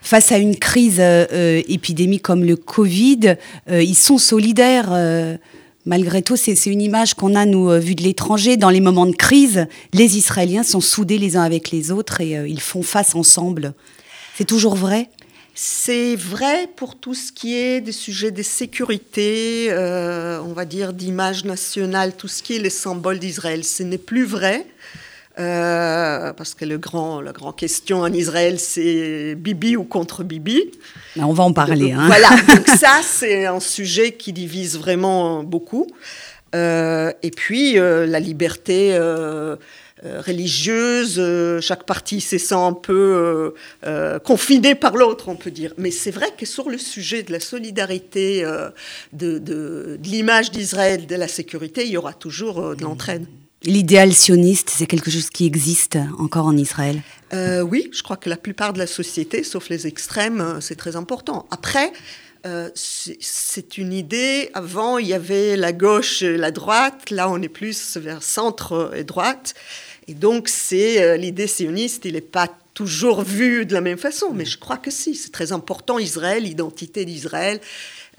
face 0.03 0.33
à 0.33 0.39
une 0.39 0.57
crise 0.57 0.97
euh, 0.99 1.63
épidémique 1.69 2.23
comme 2.23 2.43
le 2.43 2.57
Covid, 2.57 3.37
euh, 3.71 3.81
ils 3.81 3.95
sont 3.95 4.19
solidaires. 4.19 4.89
Euh, 4.91 5.37
Malgré 5.87 6.21
tout, 6.23 6.35
c'est 6.35 6.67
une 6.67 6.83
image 6.83 7.15
qu'on 7.15 7.37
a, 7.37 7.47
nous, 7.47 7.71
vue 7.79 7.95
de 7.95 8.03
l'étranger. 8.03 8.57
Dans 8.57 8.71
les 8.71 8.81
moments 8.81 9.07
de 9.07 9.15
crise, 9.15 9.69
les 9.93 10.17
Israéliens 10.17 10.65
sont 10.65 10.81
soudés 10.81 11.19
les 11.19 11.37
uns 11.37 11.43
avec 11.43 11.71
les 11.71 11.93
autres 11.93 12.21
et 12.21 12.33
ils 12.49 12.61
font 12.61 12.83
face 12.83 13.15
ensemble. 13.15 13.75
C'est 14.37 14.45
toujours 14.45 14.75
vrai? 14.75 15.09
C'est 15.55 16.17
vrai 16.17 16.69
pour 16.75 16.97
tout 16.97 17.15
ce 17.15 17.31
qui 17.31 17.55
est 17.55 17.81
des 17.81 17.93
sujets 17.93 18.33
de 18.33 18.43
sécurité, 18.43 19.69
euh, 19.71 20.41
on 20.43 20.53
va 20.53 20.65
dire 20.65 20.93
d'image 20.93 21.45
nationale, 21.45 22.17
tout 22.17 22.29
ce 22.29 22.43
qui 22.43 22.57
est 22.57 22.59
les 22.59 22.71
symboles 22.71 23.21
d'Israël. 23.21 23.63
Ce 23.63 23.85
n'est 23.85 23.99
plus 23.99 24.25
vrai. 24.25 24.67
Euh, 25.39 26.33
parce 26.33 26.55
que 26.55 26.65
le 26.65 26.79
grand, 26.79 27.21
la 27.21 27.33
grande 27.33 27.57
question 27.57 28.01
en 28.01 28.13
Israël, 28.13 28.59
c'est 28.59 29.35
Bibi 29.37 29.77
ou 29.77 29.85
contre 29.85 30.25
Bibi. 30.25 30.73
On 31.17 31.33
va 31.33 31.45
en 31.45 31.53
parler. 31.53 31.93
Hein. 31.93 32.07
Voilà, 32.07 32.31
donc 32.49 32.67
ça, 32.69 33.01
c'est 33.03 33.47
un 33.47 33.61
sujet 33.61 34.13
qui 34.13 34.33
divise 34.33 34.79
vraiment 34.79 35.45
beaucoup. 35.45 35.87
Euh, 36.55 37.13
et 37.23 37.31
puis, 37.31 37.75
la 37.75 38.21
liberté 38.21 38.97
euh, 40.05 40.21
religieuse, 40.21 41.17
euh, 41.19 41.61
chaque 41.61 41.85
partie 41.85 42.21
se 42.21 42.39
sent 42.39 42.55
un 42.55 42.73
peu 42.73 43.55
euh, 43.85 44.19
confinée 44.21 44.77
par 44.77 44.97
l'autre, 44.97 45.29
on 45.29 45.35
peut 45.35 45.51
dire. 45.51 45.75
Mais 45.77 45.91
c'est 45.91 46.13
vrai 46.13 46.29
que 46.37 46.47
sur 46.47 46.71
le 46.71 46.79
sujet 46.79 47.25
de 47.25 47.33
la 47.33 47.41
solidarité, 47.41 48.45
de, 49.13 49.99
l'image 50.05 50.53
d'Israël, 50.53 51.07
de 51.07 51.17
la 51.17 51.29
sécurité, 51.29 51.85
il 51.85 51.91
y 51.91 51.97
aura 51.97 52.13
toujours 52.13 52.77
de 52.77 52.83
l'entraide. 52.83 53.27
L'idéal 53.65 54.13
sioniste, 54.15 54.71
c'est 54.71 54.87
quelque 54.87 55.11
chose 55.11 55.31
qui 55.31 55.47
existe 55.47 55.99
encore 56.19 56.47
en 56.47 56.57
Israël? 56.57 57.01
Oui, 57.33 57.91
je 57.93 58.03
crois 58.03 58.17
que 58.17 58.31
la 58.31 58.37
plupart 58.37 58.73
de 58.73 58.79
la 58.79 58.87
société, 58.87 59.43
sauf 59.43 59.69
les 59.69 59.87
extrêmes, 59.87 60.59
c'est 60.61 60.77
très 60.77 60.97
important. 60.97 61.47
Après, 61.51 61.93
c'est 62.75 63.79
une 63.79 63.93
idée. 63.93 64.49
Avant, 64.55 64.99
il 64.99 65.09
y 65.09 65.13
avait 65.13 65.57
la 65.57 65.73
gauche 65.73 66.23
et 66.23 66.37
la 66.37 66.51
droite. 66.51 67.11
Là, 67.11 67.29
on 67.29 67.43
est 67.43 67.49
plus 67.49 67.97
vers 67.97 68.23
centre 68.23 68.93
et 68.97 69.05
droite. 69.05 69.55
Et 70.09 70.15
donc, 70.15 70.49
c'est 70.49 71.03
euh, 71.03 71.17
l'idée 71.19 71.47
sioniste, 71.47 72.07
il 72.07 72.15
n'est 72.15 72.23
pas 72.23 72.49
toujours 72.73 73.23
vu 73.23 73.67
de 73.67 73.75
la 73.75 73.83
même 73.83 73.99
façon, 73.99 74.33
mais 74.33 74.47
je 74.47 74.57
crois 74.57 74.79
que 74.79 74.91
si, 74.91 75.15
c'est 75.15 75.33
très 75.33 75.53
important, 75.53 75.99
Israël, 75.99 76.45
l'identité 76.45 77.05
d'Israël, 77.05 77.61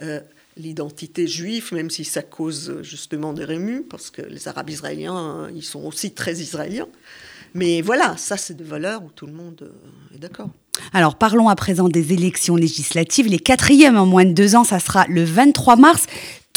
euh, 0.03 0.19
l'identité 0.59 1.27
juive, 1.27 1.73
même 1.73 1.89
si 1.89 2.03
ça 2.03 2.21
cause 2.21 2.79
justement 2.81 3.33
des 3.33 3.45
rémus, 3.45 3.83
parce 3.89 4.11
que 4.11 4.21
les 4.21 4.47
Arabes 4.47 4.69
israéliens, 4.69 5.15
hein, 5.15 5.49
ils 5.55 5.63
sont 5.63 5.81
aussi 5.81 6.11
très 6.11 6.33
israéliens. 6.33 6.87
Mais 7.53 7.81
voilà, 7.81 8.15
ça, 8.17 8.37
c'est 8.37 8.55
des 8.55 8.63
valeurs 8.63 9.03
où 9.03 9.09
tout 9.09 9.25
le 9.25 9.33
monde 9.33 9.61
euh, 9.63 10.15
est 10.15 10.19
d'accord. 10.19 10.49
Alors 10.93 11.15
parlons 11.15 11.49
à 11.49 11.55
présent 11.55 11.89
des 11.89 12.13
élections 12.13 12.55
législatives. 12.55 13.27
Les 13.27 13.39
quatrièmes 13.39 13.97
en 13.97 14.05
moins 14.05 14.25
de 14.25 14.31
deux 14.31 14.55
ans, 14.55 14.63
ça 14.63 14.79
sera 14.79 15.05
le 15.07 15.23
23 15.23 15.75
mars. 15.75 16.05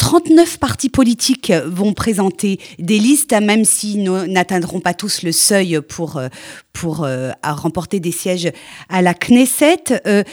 39 0.03 0.59
partis 0.59 0.89
politiques 0.89 1.53
vont 1.65 1.93
présenter 1.93 2.59
des 2.77 2.99
listes, 2.99 3.31
même 3.31 3.63
s'ils 3.63 4.03
n'atteindront 4.03 4.81
pas 4.81 4.93
tous 4.93 5.23
le 5.23 5.31
seuil 5.31 5.79
pour, 5.79 6.17
euh, 6.17 6.27
pour 6.73 7.05
euh, 7.05 7.31
remporter 7.41 8.01
des 8.01 8.11
sièges 8.11 8.51
à 8.89 9.01
la 9.01 9.13
Knesset. 9.13 10.01
Euh, 10.05 10.25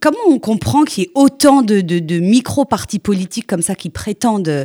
comment 0.00 0.16
on 0.26 0.38
comprend 0.38 0.84
qu'il 0.84 1.04
y 1.04 1.06
ait 1.08 1.10
autant 1.14 1.60
de, 1.60 1.82
de, 1.82 2.18
micro-partis 2.18 2.98
politiques 2.98 3.46
comme 3.46 3.60
ça 3.60 3.74
qui 3.74 3.90
prétendent 3.90 4.64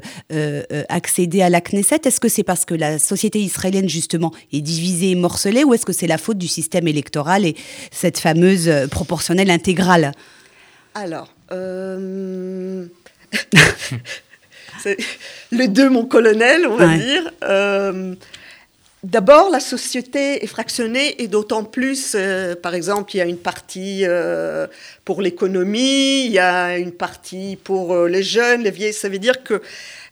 accéder 0.88 1.42
à 1.42 1.50
la 1.50 1.60
Knesset? 1.60 2.00
Est-ce 2.06 2.22
que 2.22 2.30
c'est 2.30 2.44
parce 2.44 2.64
que 2.64 2.74
la 2.74 3.00
société 3.00 3.42
israélienne, 3.42 3.90
justement, 3.90 4.32
est 4.54 4.62
divisée 4.62 5.12
et 5.12 5.16
morcelée, 5.16 5.66
ou 5.66 5.74
est-ce 5.74 5.86
que 5.86 5.94
c'est 5.94 6.08
la 6.08 6.18
faute 6.18 6.38
du 6.38 6.48
système 6.48 6.88
électoral 6.88 7.46
et 7.46 7.58
cette 7.92 8.18
fameuse 8.18 8.72
proportionnelle 8.92 9.52
intégrale? 9.52 10.14
Alors, 10.96 11.28
les 15.52 15.68
deux, 15.68 15.90
mon 15.90 16.06
colonel, 16.06 16.68
on 16.68 16.76
va 16.76 16.98
dire. 16.98 17.32
Euh, 17.44 18.16
d'abord, 19.04 19.50
la 19.50 19.60
société 19.60 20.44
est 20.44 20.48
fractionnée 20.48 21.22
et 21.22 21.28
d'autant 21.28 21.64
plus, 21.64 22.14
euh, 22.16 22.56
par 22.56 22.76
exemple, 22.76 23.16
il 23.16 23.18
y 23.18 23.22
a 23.22 23.26
une 23.26 23.38
partie 23.38 24.04
euh, 24.06 24.68
pour 25.06 25.22
l'économie, 25.22 26.26
il 26.26 26.32
y 26.32 26.40
a 26.40 26.78
une 26.78 26.92
partie 26.92 27.58
pour 27.64 28.06
les 28.08 28.24
jeunes, 28.24 28.64
les 28.64 28.72
vieilles. 28.72 28.94
Ça 28.94 29.10
veut 29.10 29.20
dire 29.20 29.44
que 29.44 29.62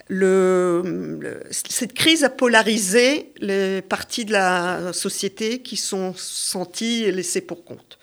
le, 0.07 1.39
cette 1.51 1.93
crise 1.93 2.23
a 2.23 2.29
polarisé 2.29 3.31
les 3.37 3.81
parties 3.83 4.25
de 4.25 4.31
la 4.31 4.91
société 4.91 5.59
qui 5.59 5.77
sont 5.77 6.13
senties 6.15 7.11
laissées 7.11 7.41
pour 7.41 7.63
compte. 7.63 7.98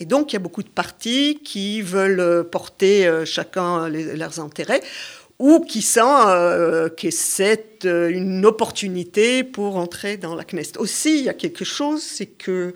Et 0.00 0.04
donc, 0.04 0.32
il 0.32 0.34
y 0.34 0.36
a 0.36 0.40
beaucoup 0.40 0.62
de 0.62 0.68
partis 0.68 1.40
qui 1.44 1.82
veulent 1.82 2.48
porter 2.50 3.24
chacun 3.24 3.88
leurs 3.88 4.40
intérêts 4.40 4.82
ou 5.38 5.60
qui 5.60 5.82
sent 5.82 6.00
euh, 6.02 6.88
que 6.88 7.10
c'est 7.10 7.84
euh, 7.84 8.10
une 8.10 8.44
opportunité 8.44 9.44
pour 9.44 9.76
entrer 9.76 10.16
dans 10.16 10.34
la 10.34 10.44
Knesset. 10.44 10.78
Aussi, 10.78 11.18
il 11.18 11.24
y 11.24 11.28
a 11.28 11.34
quelque 11.34 11.64
chose, 11.64 12.02
c'est 12.02 12.26
que 12.26 12.74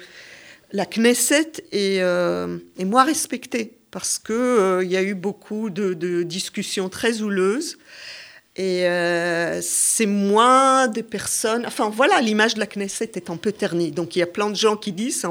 la 0.73 0.87
Knesset 0.87 1.64
est, 1.73 2.00
euh, 2.00 2.59
moins 2.79 3.05
respectée 3.05 3.79
parce 3.91 4.19
qu'il 4.19 4.88
y 4.88 4.97
a 4.97 5.02
eu 5.02 5.14
beaucoup 5.14 5.71
de, 5.71 6.23
discussions 6.23 6.88
très 6.88 7.21
houleuses 7.21 7.79
et 8.56 8.87
c'est 9.62 10.06
moins 10.06 10.88
de 10.88 11.00
personnes. 11.00 11.64
Enfin 11.66 11.88
voilà, 11.88 12.21
l'image 12.21 12.54
de 12.54 12.61
la 12.61 12.66
Knesset 12.66 13.12
est 13.14 13.30
un 13.30 13.37
peu 13.37 13.52
ternie. 13.52 13.90
Donc 13.90 14.14
il 14.14 14.18
y 14.18 14.23
a 14.23 14.26
plein 14.26 14.50
de 14.50 14.56
gens 14.56 14.76
qui 14.76 14.92
disent, 14.92 15.26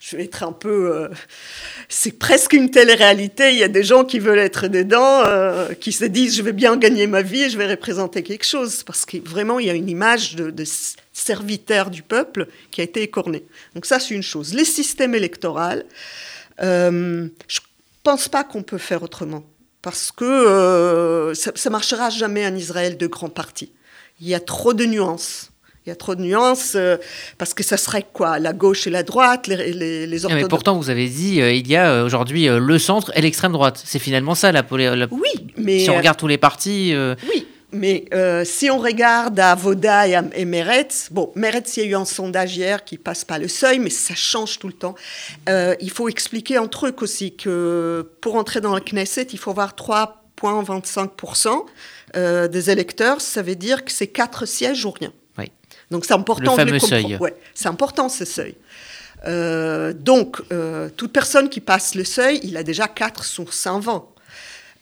je 0.00 0.16
vais 0.16 0.24
être 0.24 0.42
un 0.42 0.52
peu 0.52 1.08
c'est 1.88 2.18
presque 2.18 2.52
une 2.52 2.70
télé-réalité. 2.70 3.52
Il 3.52 3.58
y 3.58 3.64
a 3.64 3.68
des 3.68 3.82
gens 3.82 4.04
qui 4.04 4.18
veulent 4.18 4.38
être 4.38 4.68
dedans, 4.68 5.24
euh, 5.26 5.72
qui 5.74 5.92
se 5.92 6.04
disent 6.04 6.36
je 6.36 6.42
vais 6.42 6.52
bien 6.52 6.76
gagner 6.76 7.06
ma 7.06 7.22
vie 7.22 7.44
et 7.44 7.50
je 7.50 7.56
vais 7.56 7.66
représenter 7.66 8.22
quelque 8.22 8.44
chose. 8.44 8.82
Parce 8.82 9.04
que 9.04 9.16
vraiment, 9.18 9.58
il 9.58 9.66
y 9.66 9.70
a 9.70 9.74
une 9.74 9.88
image 9.88 10.36
de, 10.36 10.64
serviteur 11.12 11.90
du 11.90 12.02
peuple 12.02 12.46
qui 12.70 12.80
a 12.80 12.84
été 12.84 13.02
écornée. 13.02 13.44
Donc 13.74 13.86
ça, 13.86 13.98
c'est 13.98 14.14
une 14.14 14.22
chose. 14.22 14.54
Les 14.54 14.64
systèmes 14.64 15.14
électoraux, 15.14 15.82
euh, 16.60 17.28
je 17.48 17.60
ne 17.60 17.64
pense 18.02 18.28
pas 18.28 18.44
qu'on 18.44 18.62
peut 18.62 18.78
faire 18.78 19.02
autrement. 19.02 19.42
Parce 19.82 20.12
que 20.12 20.24
euh, 20.24 21.34
ça 21.34 21.52
ne 21.52 21.70
marchera 21.70 22.10
jamais 22.10 22.46
en 22.46 22.54
Israël 22.54 22.96
de 22.96 23.06
grands 23.06 23.28
partis. 23.28 23.72
Il 24.20 24.28
y 24.28 24.34
a 24.34 24.40
trop 24.40 24.74
de 24.74 24.84
nuances. 24.84 25.50
Il 25.86 25.88
y 25.88 25.92
a 25.92 25.96
trop 25.96 26.14
de 26.14 26.20
nuances, 26.20 26.74
euh, 26.74 26.98
parce 27.38 27.54
que 27.54 27.62
ça 27.62 27.78
serait 27.78 28.04
quoi? 28.12 28.38
La 28.38 28.52
gauche 28.52 28.86
et 28.86 28.90
la 28.90 29.02
droite, 29.02 29.46
les, 29.46 29.72
les, 29.72 30.06
les 30.06 30.24
orthodoxes. 30.26 30.42
Mais 30.42 30.48
pourtant, 30.48 30.76
vous 30.76 30.90
avez 30.90 31.08
dit, 31.08 31.40
euh, 31.40 31.50
il 31.50 31.66
y 31.66 31.76
a 31.76 31.90
euh, 31.90 32.04
aujourd'hui 32.04 32.46
le 32.46 32.78
centre 32.78 33.10
et 33.14 33.22
l'extrême 33.22 33.52
droite. 33.52 33.80
C'est 33.82 33.98
finalement 33.98 34.34
ça, 34.34 34.52
la, 34.52 34.62
la, 34.70 35.06
Oui, 35.10 35.46
mais... 35.56 35.78
Si 35.78 35.88
on 35.88 35.96
regarde 35.96 36.18
tous 36.18 36.26
les 36.26 36.36
partis... 36.36 36.94
Oui, 37.32 37.46
mais 37.72 38.04
si 38.44 38.70
on 38.70 38.78
regarde 38.78 39.38
à 39.38 39.54
Voda 39.54 40.08
et, 40.08 40.14
à, 40.14 40.22
Meretz, 40.22 41.08
bon, 41.10 41.30
Meretz, 41.34 41.76
il 41.76 41.82
y 41.82 41.86
a 41.86 41.90
eu 41.90 41.94
un 41.94 42.04
sondage 42.04 42.56
hier 42.56 42.84
qui 42.84 42.98
passe 42.98 43.24
pas 43.24 43.38
le 43.38 43.48
seuil, 43.48 43.78
mais 43.78 43.90
ça 43.90 44.14
change 44.14 44.58
tout 44.58 44.68
le 44.68 44.72
temps. 44.72 44.94
il 45.48 45.90
faut 45.90 46.08
expliquer 46.08 46.56
un 46.56 46.66
truc 46.66 47.02
aussi, 47.02 47.36
que 47.36 48.10
pour 48.20 48.36
entrer 48.36 48.60
dans 48.60 48.74
la 48.74 48.80
Knesset, 48.80 49.28
il 49.32 49.38
faut 49.38 49.50
avoir 49.50 49.74
3,25% 49.74 52.48
des 52.48 52.70
électeurs. 52.70 53.20
Ça 53.20 53.42
veut 53.42 53.56
dire 53.56 53.84
que 53.84 53.92
c'est 53.92 54.08
4 54.08 54.46
sièges 54.46 54.84
ou 54.84 54.90
rien. 54.90 55.12
Donc 55.90 56.04
c'est 56.04 56.14
important 56.14 56.56
le 56.56 56.64
fameux 56.64 56.78
seuil. 56.78 57.16
Ouais, 57.18 57.34
c'est 57.54 57.68
important 57.68 58.08
ce 58.08 58.24
seuil. 58.24 58.54
Euh, 59.26 59.92
donc, 59.92 60.40
euh, 60.52 60.88
toute 60.96 61.12
personne 61.12 61.48
qui 61.48 61.60
passe 61.60 61.94
le 61.94 62.04
seuil, 62.04 62.40
il 62.42 62.56
a 62.56 62.62
déjà 62.62 62.86
4 62.86 63.24
sur 63.24 63.52
120. 63.52 64.06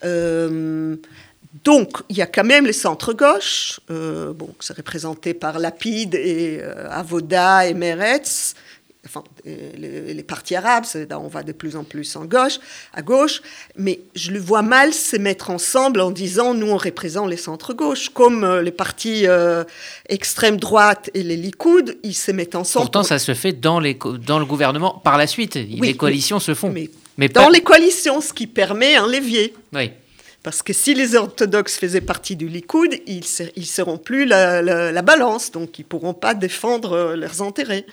Euh, 0.04 0.96
donc, 1.64 1.98
il 2.08 2.16
y 2.16 2.22
a 2.22 2.26
quand 2.26 2.44
même 2.44 2.66
les 2.66 2.72
centres 2.72 3.12
gauche, 3.12 3.80
bon, 3.88 4.54
c'est 4.60 4.76
représenté 4.76 5.34
par 5.34 5.58
Lapide 5.58 6.14
et 6.14 6.60
Avoda 6.90 7.66
et 7.66 7.74
Meretz, 7.74 8.54
enfin, 9.06 9.24
les, 9.44 10.14
les, 10.14 10.22
partis 10.22 10.54
arabes, 10.56 10.84
on 11.12 11.28
va 11.28 11.42
de 11.42 11.52
plus 11.52 11.76
en 11.76 11.84
plus 11.84 12.16
en 12.16 12.24
gauche, 12.24 12.58
à 12.92 13.02
gauche, 13.02 13.40
mais 13.76 14.00
je 14.14 14.32
le 14.32 14.38
vois 14.38 14.62
mal 14.62 14.92
se 14.92 15.16
mettre 15.16 15.50
ensemble 15.50 16.00
en 16.00 16.10
disant 16.10 16.54
nous 16.54 16.68
on 16.68 16.76
représente 16.76 17.30
les 17.30 17.36
centres 17.36 17.72
gauche, 17.72 18.10
comme 18.10 18.44
euh, 18.44 18.62
les 18.62 18.70
partis 18.70 19.26
euh, 19.26 19.64
extrême 20.08 20.56
droite 20.56 21.10
et 21.14 21.22
les 21.22 21.36
Likoud, 21.36 21.96
ils 22.02 22.14
se 22.14 22.32
mettent 22.32 22.56
ensemble. 22.56 22.84
Pourtant, 22.84 23.02
ça 23.02 23.18
se 23.18 23.34
fait 23.34 23.52
dans, 23.52 23.80
les, 23.80 23.96
dans 24.26 24.38
le 24.38 24.44
gouvernement 24.44 25.00
par 25.04 25.16
la 25.16 25.26
suite. 25.26 25.54
les 25.54 25.96
coalitions 25.96 26.40
se 26.40 26.54
font. 26.54 26.74
Mais, 27.18 27.28
dans 27.28 27.48
les 27.48 27.62
coalitions, 27.62 28.20
ce 28.20 28.32
qui 28.32 28.46
permet 28.46 28.96
un 28.96 29.06
levier. 29.06 29.54
Oui. 29.72 29.90
Parce 30.46 30.62
que 30.62 30.72
si 30.72 30.94
les 30.94 31.16
orthodoxes 31.16 31.76
faisaient 31.76 32.00
partie 32.00 32.36
du 32.36 32.46
Likoud, 32.46 33.00
ils 33.08 33.24
ne 33.56 33.62
seront 33.64 33.98
plus 33.98 34.26
la, 34.26 34.62
la, 34.62 35.02
balance, 35.02 35.50
donc 35.50 35.80
ils 35.80 35.82
ne 35.82 35.88
pourront 35.88 36.14
pas 36.14 36.34
défendre 36.34 36.92
euh, 36.92 37.16
leurs 37.16 37.42
intérêts. 37.42 37.84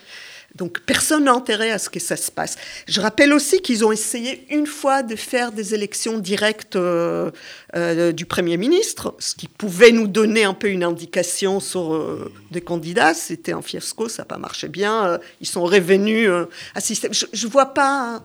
Donc 0.54 0.82
personne 0.82 1.24
n'a 1.24 1.32
intérêt 1.32 1.72
à 1.72 1.80
ce 1.80 1.90
que 1.90 2.00
ça 2.00 2.16
se 2.16 2.30
passe. 2.30 2.58
Je 2.88 3.02
rappelle 3.02 3.34
aussi 3.34 3.60
qu'ils 3.60 3.84
ont 3.84 3.92
essayé 3.92 4.46
une 4.52 4.68
fois 4.68 5.02
de 5.02 5.16
faire 5.16 5.52
des 5.52 5.74
élections 5.74 6.20
directes 6.20 6.76
euh, 6.76 7.32
euh, 7.76 8.12
du 8.12 8.28
Premier 8.28 8.58
ministre, 8.58 9.16
ce 9.18 9.34
qui 9.34 9.48
pouvait 9.48 9.92
nous 9.92 10.08
donner 10.08 10.44
un 10.44 10.54
peu 10.54 10.68
une 10.68 10.84
indication 10.84 11.60
sur 11.60 12.30
des 12.52 12.62
candidats. 12.62 13.16
C'était 13.16 13.54
un 13.54 13.64
fiasco, 13.64 14.10
ça 14.10 14.22
n'a 14.22 14.26
pas 14.28 14.38
marché 14.38 14.68
bien. 14.68 15.20
ils 15.42 15.48
sont 15.48 15.64
revenus 15.64 16.30
à 16.76 16.82
système. 16.82 17.16
Je 17.16 17.48
ne 17.48 17.52
vois 17.52 17.74
pas... 17.74 18.22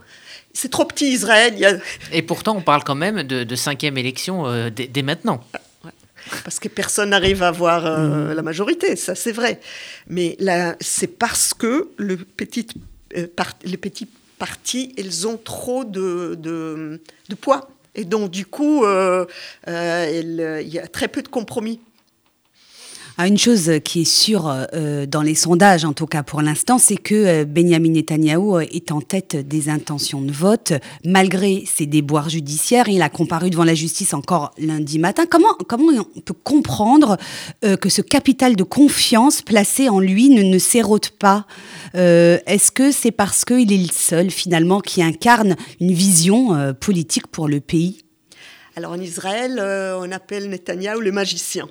C'est 0.59 0.73
trop 0.73 0.85
petit 0.85 1.13
Israël. 1.13 1.81
Et 2.11 2.23
pourtant, 2.23 2.57
on 2.57 2.61
parle 2.61 2.83
quand 2.83 2.97
même 2.97 3.23
de, 3.23 3.55
cinquième 3.55 3.97
élection 3.97 4.69
dès, 4.71 5.03
maintenant. 5.03 5.41
parce 6.43 6.59
que 6.59 6.67
personne 6.67 7.11
n'arrive 7.11 7.45
à 7.45 7.49
avoir 7.49 7.87
euh, 7.87 8.35
la 8.35 8.43
majorité, 8.43 8.97
ça 8.97 9.15
c'est 9.15 9.31
vrai. 9.31 9.61
Mais 10.09 10.35
là, 10.41 10.75
c'est 10.81 11.07
parce 11.07 11.55
que 11.55 11.91
le 11.97 12.17
petit, 12.17 12.67
euh, 13.17 13.29
les 13.63 13.77
petits 13.77 14.09
partis, 14.41 14.93
ils 14.97 15.29
ont 15.29 15.37
trop 15.37 15.85
de, 15.85 16.35
de, 16.35 17.01
poids. 17.41 17.71
Et 17.95 18.05
donc, 18.05 18.33
du 18.33 18.45
coup, 18.45 18.85
euh, 18.85 19.27
il 19.69 20.69
y 20.69 20.79
a 20.81 20.89
très 20.89 21.07
peu 21.07 21.23
de 21.23 21.29
compromis. 21.29 21.81
Ah, 23.21 23.27
une 23.27 23.37
chose 23.37 23.69
qui 23.83 24.03
est 24.03 24.05
sûre 24.05 24.49
euh, 24.49 25.05
dans 25.05 25.23
les 25.23 25.35
sondages, 25.35 25.85
en 25.85 25.93
tout 25.93 26.07
cas 26.07 26.23
pour 26.23 26.41
l'instant, 26.41 26.79
c'est 26.79 26.97
que 26.97 27.17
euh, 27.17 27.45
Benjamin 27.45 27.91
Netanyahou 27.91 28.59
euh, 28.59 28.67
est 28.71 28.93
en 28.93 29.01
tête 29.01 29.35
des 29.35 29.69
intentions 29.69 30.21
de 30.21 30.31
vote, 30.31 30.75
malgré 31.05 31.65
ses 31.67 31.87
déboires 31.87 32.29
judiciaires. 32.29 32.89
Il 32.89 33.03
a 33.03 33.09
comparu 33.09 33.51
devant 33.51 33.65
la 33.65 33.75
justice 33.75 34.15
encore 34.15 34.53
lundi 34.57 35.01
matin. 35.01 35.25
Comment, 35.29 35.53
comment 35.67 36.07
on 36.15 36.21
peut 36.21 36.33
comprendre 36.33 37.17
que 37.63 37.89
ce 37.89 38.03
capital 38.03 38.55
de 38.55 38.63
confiance 38.63 39.43
placé 39.43 39.89
en 39.89 39.99
lui 39.99 40.29
ne, 40.29 40.45
ne 40.45 40.59
s'érode 40.59 41.09
pas? 41.09 41.45
Est-ce 41.95 42.71
que 42.71 42.93
c'est 42.93 43.11
parce 43.11 43.45
qu'il 43.45 43.73
est 43.73 43.85
le 43.85 43.93
seul, 43.93 44.31
finalement, 44.31 44.81
qui 44.81 45.03
incarne 45.03 45.57
une 45.81 45.93
vision 45.93 46.73
politique 46.75 47.27
pour 47.27 47.49
le 47.49 47.59
pays? 47.59 48.03
Alors 48.77 48.93
en 48.93 49.01
Israël, 49.01 49.61
on 50.01 50.13
appelle 50.13 50.49
Netanyahou 50.49 51.01
le 51.01 51.11
magicien 51.11 51.69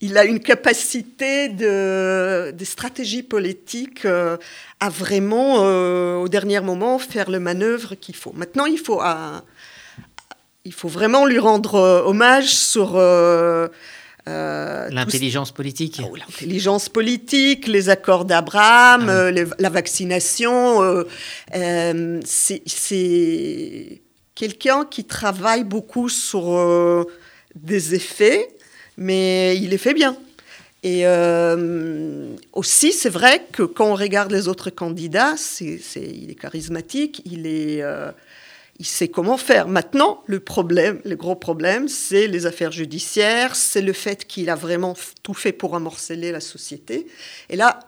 il 0.00 0.16
a 0.16 0.24
une 0.24 0.40
capacité 0.40 1.48
de, 1.48 2.52
de 2.52 2.64
stratégie 2.64 3.22
politique 3.22 4.04
euh, 4.04 4.36
à 4.80 4.90
vraiment, 4.90 5.64
euh, 5.64 6.16
au 6.16 6.28
dernier 6.28 6.60
moment, 6.60 6.98
faire 6.98 7.30
le 7.30 7.40
manœuvre 7.40 7.94
qu'il 7.96 8.14
faut. 8.14 8.32
Maintenant, 8.32 8.66
il 8.66 8.78
faut, 8.78 9.02
euh, 9.02 9.40
il 10.64 10.72
faut 10.72 10.88
vraiment 10.88 11.26
lui 11.26 11.38
rendre 11.38 12.04
hommage 12.06 12.54
sur... 12.54 12.96
L'intelligence 14.30 15.52
politique. 15.52 16.02
Oh, 16.04 16.14
L'intelligence 16.14 16.90
politique, 16.90 17.66
les 17.66 17.88
accords 17.88 18.26
d'Abraham, 18.26 19.08
ah 19.08 19.30
la 19.58 19.70
vaccination. 19.70 21.06
c'est 22.24 24.02
quelqu'un 24.34 24.84
qui 24.84 25.04
travaille 25.04 25.64
beaucoup 25.64 26.10
sur 26.10 27.06
des 27.54 27.94
effets 27.94 28.57
mais 28.98 29.56
il 29.56 29.72
est 29.72 29.78
fait 29.78 29.94
bien. 29.94 30.16
Et 30.82 31.06
euh, 31.06 32.36
aussi, 32.52 32.92
c'est 32.92 33.08
vrai 33.08 33.44
que 33.52 33.62
quand 33.62 33.86
on 33.86 33.94
regarde 33.94 34.30
les 34.30 34.46
autres 34.46 34.70
candidats, 34.70 35.34
il 35.60 36.30
est 36.30 36.38
charismatique, 36.40 37.22
euh, 37.26 38.12
il 38.78 38.86
sait 38.86 39.08
comment 39.08 39.36
faire. 39.36 39.66
Maintenant, 39.66 40.22
le 40.26 40.40
problème, 40.40 41.00
le 41.04 41.16
gros 41.16 41.34
problème, 41.34 41.88
c'est 41.88 42.26
les 42.28 42.46
affaires 42.46 42.70
judiciaires, 42.70 43.56
c'est 43.56 43.82
le 43.82 43.92
fait 43.92 44.24
qu'il 44.26 44.50
a 44.50 44.54
vraiment 44.54 44.94
tout 45.22 45.34
fait 45.34 45.52
pour 45.52 45.74
amorceler 45.74 46.30
la 46.30 46.40
société. 46.40 47.06
Et 47.50 47.56
là, 47.56 47.80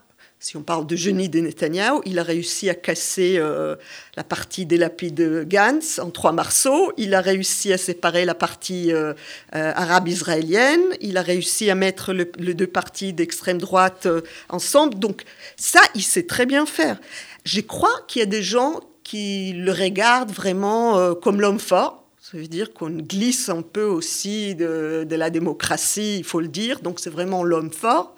si 0.43 0.57
on 0.57 0.63
parle 0.63 0.87
de 0.87 0.97
génie 0.97 1.29
de 1.29 1.39
Netanyahu, 1.39 2.01
il 2.07 2.19
a 2.19 2.23
réussi 2.23 2.71
à 2.71 2.75
casser 2.75 3.35
euh, 3.37 3.77
la 4.17 4.25
partie 4.25 4.65
des 4.65 4.79
lapides 4.79 5.15
de 5.15 5.45
Gantz 5.47 5.99
en 5.99 6.11
trois 6.11 6.33
morceaux. 6.33 6.93
Il 6.97 7.15
a 7.15 7.21
réussi 7.21 7.75
à 7.75 7.79
séparer 7.79 8.25
la 8.25 8.35
partie 8.35 8.91
euh, 8.91 9.13
euh, 9.55 9.73
arabe-israélienne. 9.77 10.81
Il 11.03 11.19
a 11.19 11.23
réussi 11.23 11.69
à 11.69 11.75
mettre 11.75 12.15
les 12.15 12.55
deux 12.55 12.67
parties 12.67 13.13
d'extrême 13.13 13.59
droite 13.59 14.09
ensemble. 14.49 14.99
Donc 14.99 15.25
ça, 15.57 15.81
il 15.95 16.03
sait 16.03 16.25
très 16.25 16.47
bien 16.47 16.65
faire. 16.65 16.99
Je 17.45 17.61
crois 17.61 18.01
qu'il 18.09 18.21
y 18.21 18.23
a 18.23 18.27
des 18.27 18.43
gens 18.43 18.81
qui 19.05 19.53
le 19.53 19.73
regardent 19.73 20.33
vraiment 20.33 21.15
comme 21.17 21.43
l'homme 21.43 21.59
fort. 21.59 22.07
Ça 22.19 22.39
veut 22.39 22.47
dire 22.47 22.73
qu'on 22.73 22.91
glisse 22.91 23.49
un 23.49 23.61
peu 23.61 23.85
aussi 23.85 24.55
de 24.55 25.07
la 25.11 25.31
démocratie, 25.31 26.19
il 26.19 26.25
faut 26.25 26.41
le 26.41 26.49
dire. 26.49 26.81
Donc 26.81 27.01
c'est 27.01 27.11
vraiment 27.11 27.43
l'homme 27.45 27.73
fort. 27.73 28.15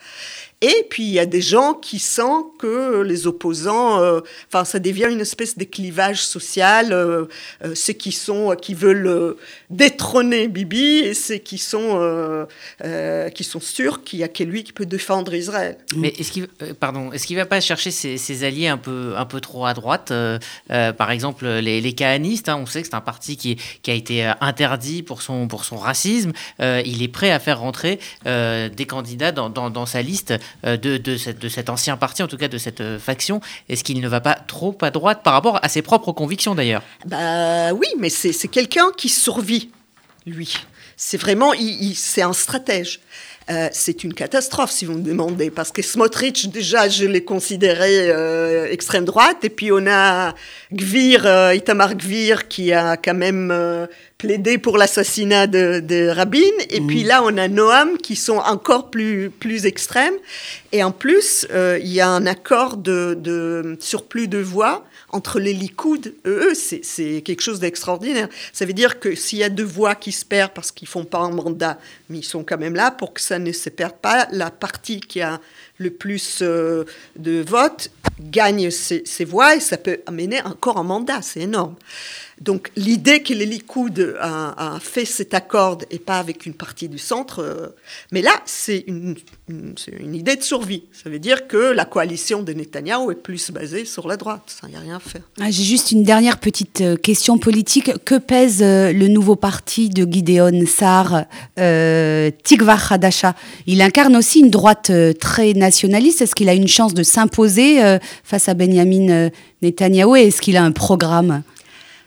Et 0.63 0.87
puis 0.89 1.03
il 1.03 1.11
y 1.11 1.19
a 1.19 1.27
des 1.27 1.43
gens 1.43 1.75
qui 1.75 1.99
sentent 1.99 2.57
que 2.57 3.03
les 3.03 3.27
opposants, 3.27 4.01
euh, 4.01 4.21
enfin 4.47 4.65
ça 4.65 4.79
devient 4.79 5.09
une 5.11 5.21
espèce 5.21 5.59
de 5.59 5.65
clivage 5.65 6.23
social, 6.23 6.93
euh, 6.93 7.25
euh, 7.65 7.75
ceux 7.75 7.95
qui 7.95 8.13
sont 8.13 8.55
qui 8.55 8.75
veulent 8.75 9.37
détrôner 9.71 10.47
Bibi 10.47 11.01
et 11.01 11.15
ceux 11.15 11.37
qui 11.37 11.59
sont 11.59 12.47
qui 13.35 13.45
sont 13.45 13.61
sûrs 13.61 14.05
qu'il 14.05 14.21
y 14.21 14.23
a 14.23 14.29
que 14.29 14.45
lui 14.45 14.63
qui 14.63 14.73
peut 14.73 14.87
défendre 14.87 15.35
Israël. 15.35 15.79
Mais 15.97 16.15
est-ce 16.19 16.31
qu'il 16.31 16.47
pardon, 16.79 17.11
est-ce 17.11 17.27
qu'il 17.27 17.37
va 17.37 17.47
pas 17.47 17.61
chercher 17.61 17.91
ses, 17.91 18.45
alliés 18.45 18.69
un 18.69 18.79
peu 18.79 19.15
un 19.17 19.25
peu 19.25 19.41
trop 19.41 19.67
à 19.67 19.75
droite, 19.75 20.13
par 20.69 21.11
exemple 21.11 21.47
les, 21.47 21.81
les 21.81 21.93
kahanistes, 21.93 22.49
hein, 22.49 22.57
on 22.57 22.67
sait 22.67 22.83
que 22.83 22.89
c'est 22.89 22.95
un 22.95 23.01
parti 23.01 23.37
qui, 23.37 23.59
a 23.91 23.95
été 23.95 24.33
interdit 24.41 25.03
pour 25.03 25.23
son 25.23 25.49
pour 25.49 25.65
son 25.65 25.77
racisme, 25.77 26.33
il 26.61 27.03
est 27.03 27.13
prêt 27.13 27.33
à 27.33 27.41
faire 27.41 27.59
rentrer 27.59 27.99
des 28.25 28.87
candidats 28.87 29.33
dans, 29.33 29.51
dans 29.51 29.87
sa 29.87 30.03
liste 30.03 30.35
euh, 30.65 30.77
de, 30.77 30.97
de, 30.97 31.49
cet 31.49 31.71
ancien 31.71 31.97
parti, 31.97 32.23
en 32.23 32.29
tout 32.29 32.37
cas 32.37 32.49
de 32.49 32.59
cette 32.59 32.81
euh, 32.81 32.99
faction 32.99 33.41
Est-ce 33.69 33.85
qu'il 33.85 34.01
ne 34.01 34.09
va 34.09 34.21
pas 34.21 34.35
trop 34.35 34.77
à 34.81 34.91
droite 34.91 35.23
par 35.23 35.33
rapport 35.33 35.59
à 35.63 35.69
ses 35.69 35.83
propres 35.83 36.13
convictions 36.13 36.55
d'ailleurs? 36.55 36.83
Bah 37.07 37.73
oui, 37.73 37.87
mais 37.99 38.09
c'est 38.09 38.49
quelqu'un 38.49 38.87
qui 38.97 39.09
survit, 39.09 39.71
lui. 40.27 40.55
C'est 40.97 41.17
vraiment, 41.17 41.53
c'est 41.95 42.23
un 42.23 42.33
stratège. 42.33 43.01
Euh, 43.53 43.69
c'est 43.73 44.03
une 44.03 44.15
catastrophe 44.15 44.71
si 44.71 44.85
vous 44.85 44.95
me 44.95 45.03
demandez, 45.03 45.51
parce 45.51 45.71
que 45.71 45.83
Smotrich, 45.83 46.51
déjà, 46.51 46.89
je 46.89 47.05
l'ai 47.05 47.25
considéré 47.25 48.11
extrême 48.71 49.05
droite, 49.05 49.45
et 49.45 49.51
puis 49.51 49.71
on 49.73 49.87
a 49.87 50.35
Gvir, 50.73 51.53
Itamar 51.53 51.97
Gvir, 51.97 52.49
qui 52.49 52.73
a 52.73 52.97
quand 52.97 53.15
même 53.15 53.53
plaidé 54.23 54.57
pour 54.57 54.79
l'assassinat 54.79 55.49
de, 55.49 56.09
Rabin. 56.09 56.39
Et 56.71 56.81
mmh. 56.81 56.87
puis 56.87 57.03
là, 57.03 57.23
on 57.25 57.37
a 57.37 57.49
Noam 57.49 57.99
qui 57.99 58.15
sont 58.15 58.37
encore 58.37 58.89
plus, 58.89 59.31
plus 59.31 59.67
extrêmes. 59.67 60.15
Et 60.71 60.85
en 60.85 60.93
plus, 60.93 61.45
euh, 61.51 61.79
il 61.83 61.93
y 61.93 62.01
a 62.01 62.09
un 62.09 62.25
accord 62.27 62.77
de, 62.77 63.19
de 63.19 63.77
surplus 63.81 64.29
de 64.29 64.39
voix 64.39 64.85
entre 65.13 65.39
les 65.39 65.53
Likoud 65.53 66.15
eux. 66.27 66.53
C'est 66.55 67.23
quelque 67.23 67.43
chose 67.43 67.61
d'extraordinaire. 67.61 68.29
Ça 68.53 68.65
veut 68.65 68.73
dire 68.73 68.99
que 68.99 69.15
s'il 69.15 69.39
y 69.39 69.45
a 69.45 69.49
deux 69.49 69.65
voix 69.65 69.95
qui 69.95 70.11
se 70.11 70.25
perdent 70.25 70.53
parce 70.53 70.73
qu'ils 70.73 70.89
font 70.89 71.05
pas 71.05 71.19
un 71.19 71.31
mandat, 71.31 71.79
mais 72.09 72.19
ils 72.19 72.25
sont 72.25 72.43
quand 72.43 72.59
même 72.59 72.75
là 72.75 72.91
pour 72.91 73.13
que 73.13 73.21
ça 73.21 73.39
ne 73.39 73.53
se 73.53 73.69
perde 73.69 73.97
pas, 73.97 74.27
la 74.33 74.51
partie 74.51 75.01
qui 75.01 75.21
a 75.21 75.41
le 75.79 75.91
plus 75.91 76.41
euh, 76.43 76.85
de 77.17 77.45
votes 77.47 77.91
gagne 78.21 78.71
ces 78.71 79.25
voix 79.25 79.57
et 79.57 79.61
ça 79.61 79.77
peut 79.77 80.01
amener 80.07 80.41
encore 80.43 80.79
un 80.79 80.85
mandat. 80.85 81.23
C'est 81.23 81.41
énorme. 81.41 81.75
Donc 82.43 82.73
l'idée 82.77 83.23
que 83.23 83.33
les 83.33 83.47
Likoud 83.47 84.17
a, 84.21 84.79
fait 84.81 85.05
cet 85.05 85.33
accord 85.33 85.79
et 85.91 86.01
pas 86.01 86.19
avec 86.19 86.45
une 86.45 86.55
partie 86.55 86.89
du 86.89 86.99
centre, 86.99 87.39
euh, 87.41 87.69
mais 88.11 88.21
là 88.21 88.33
c'est 88.47 88.85
une, 88.89 89.15
idée 90.13 90.35
de 90.35 90.43
survie. 90.43 90.85
Ça 90.93 91.09
veut 91.09 91.21
dire 91.21 91.47
que 91.47 91.57
la 91.57 91.85
coalition 91.85 92.43
de 92.43 92.53
Netanyahou 92.53 93.13
est 93.13 93.23
plus 93.23 93.51
basée 93.53 93.85
sur 93.85 94.09
la 94.09 94.17
droite. 94.17 94.43
Ça 94.61 94.67
n'y 94.67 94.75
a 94.75 94.81
rien 94.81 94.97
à 94.97 95.01
faire. 95.01 95.23
Ah, 95.41 95.51
j'ai 95.51 95.63
juste 95.63 95.93
une 95.93 96.03
dernière 96.03 96.39
petite 96.39 96.81
euh, 96.81 96.97
question 96.97 97.39
politique. 97.39 97.93
Que 98.05 98.19
pèse 98.19 98.61
euh, 98.63 98.93
le 98.93 99.07
nouveau 99.07 99.37
parti 99.37 99.89
de 99.89 100.11
Gideon 100.11 100.67
Sar, 100.67 101.25
Tikva 101.57 102.77
Hadasha 102.91 103.37
Il 103.67 103.83
incarne 103.83 104.17
aussi 104.17 104.41
une 104.41 104.51
droite 104.51 104.91
très 105.21 105.53
nationaliste. 105.53 106.23
Est-ce 106.23 106.35
qu'il 106.35 106.49
a 106.49 106.55
une 106.55 106.69
chance 106.69 106.95
de 106.95 107.05
s'imposer 107.05 107.99
face 108.25 108.49
à 108.49 108.55
Benjamin 108.55 109.31
Netanyahou? 109.63 110.17
Et 110.17 110.23
est-ce 110.23 110.41
qu'il 110.41 110.57
a 110.57 110.65
un 110.65 110.73
programme? 110.73 111.43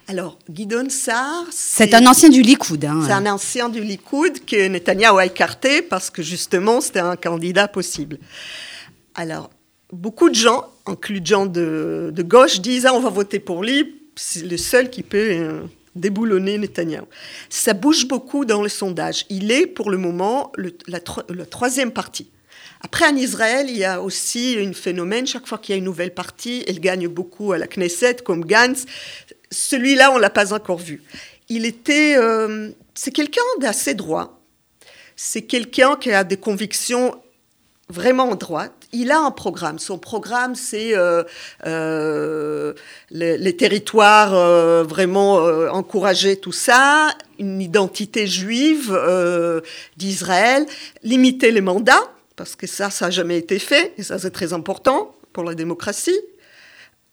Alors, 0.08 0.38
Guidon 0.50 0.88
Sar. 0.90 1.46
C'est 1.50 1.96
un 1.96 2.06
ancien 2.06 2.30
du 2.30 2.44
Likoud. 2.44 2.86
Hein. 2.86 3.02
C'est 3.06 3.12
un 3.12 3.26
ancien 3.26 3.70
du 3.70 3.82
Likoud 3.82 4.46
que 4.46 4.68
Netanyahu 4.68 5.18
a 5.18 5.26
écarté 5.26 5.82
parce 5.82 6.12
que 6.12 6.22
justement, 6.22 6.80
c'était 6.80 7.00
un 7.00 7.16
candidat 7.16 7.68
possible. 7.68 8.20
Alors, 9.16 9.50
beaucoup 9.92 10.30
de 10.30 10.36
gens, 10.36 10.66
incluant 10.86 11.48
de, 11.48 12.12
de 12.14 12.24
gauche, 12.24 12.62
disent 12.62 12.86
ah, 12.86 12.94
on 12.94 13.00
va 13.00 13.10
voter 13.10 13.40
pour 13.40 13.64
lui, 13.64 13.96
c'est 14.16 14.46
le 14.46 14.58
seul 14.58 14.92
qui 14.92 15.02
peut 15.02 15.30
euh, 15.32 15.62
déboulonner 15.96 16.58
Netanyahu. 16.58 17.06
Ça 17.50 17.74
bouge 17.74 18.08
beaucoup 18.08 18.46
dans 18.46 18.62
le 18.62 18.70
sondage. 18.70 19.26
Il 19.30 19.52
est 19.52 19.66
pour 19.66 19.90
le 19.90 19.98
moment 19.98 20.52
le, 20.56 20.78
la, 20.88 21.00
troisième 21.46 21.92
partie. 21.92 22.30
Après, 22.82 23.08
en 23.08 23.16
Israël, 23.16 23.66
il 23.70 23.78
y 23.78 23.86
a 23.86 24.02
aussi 24.02 24.58
un 24.60 24.74
phénomène. 24.74 25.26
Chaque 25.26 25.48
fois 25.48 25.58
qu'il 25.58 25.74
y 25.74 25.76
a 25.76 25.80
une 25.80 25.86
nouvelle 25.86 26.14
partie, 26.14 26.64
elle 26.68 26.80
gagne 26.80 27.08
beaucoup 27.08 27.52
à 27.52 27.58
la 27.58 27.68
Knesset, 27.68 28.18
comme 28.24 28.46
Gantz. 28.46 28.86
Celui-là, 29.56 30.12
on 30.12 30.18
l'a 30.18 30.30
pas 30.30 30.54
encore 30.54 30.78
vu. 30.78 31.02
Il 31.48 31.66
était, 31.66 32.16
euh, 32.18 32.72
c'est 32.94 33.12
quelqu'un 33.12 33.42
d'assez 33.60 33.94
droit. 33.94 34.42
C'est 35.16 35.44
quelqu'un 35.44 35.96
qui 35.96 36.12
a 36.12 36.26
des 36.26 36.36
convictions 36.36 37.16
vraiment 37.88 38.36
droites. 38.36 38.74
Il 38.92 39.12
a 39.12 39.20
un 39.20 39.32
programme. 39.32 39.80
Son 39.80 39.98
programme, 39.98 40.56
c'est 40.56 40.98
euh, 40.98 41.24
euh, 41.66 42.74
les, 43.12 43.56
territoires 43.56 44.84
vraiment 44.84 45.36
encourager 45.72 46.36
tout 46.36 46.52
ça, 46.52 47.10
une 47.40 47.62
identité 47.62 48.28
juive 48.28 48.98
d'Israël, 49.96 50.66
limiter 51.04 51.52
les 51.52 51.62
mandats 51.62 52.12
parce 52.36 52.58
que 52.58 52.68
ça, 52.68 52.90
ça 52.90 53.06
n'a 53.06 53.12
jamais 53.12 53.38
été 53.38 53.60
fait 53.60 53.94
et 53.98 54.04
ça, 54.04 54.20
c'est 54.20 54.32
très 54.32 54.52
important 54.52 55.16
pour 55.32 55.44
la 55.44 55.56
démocratie 55.56 56.20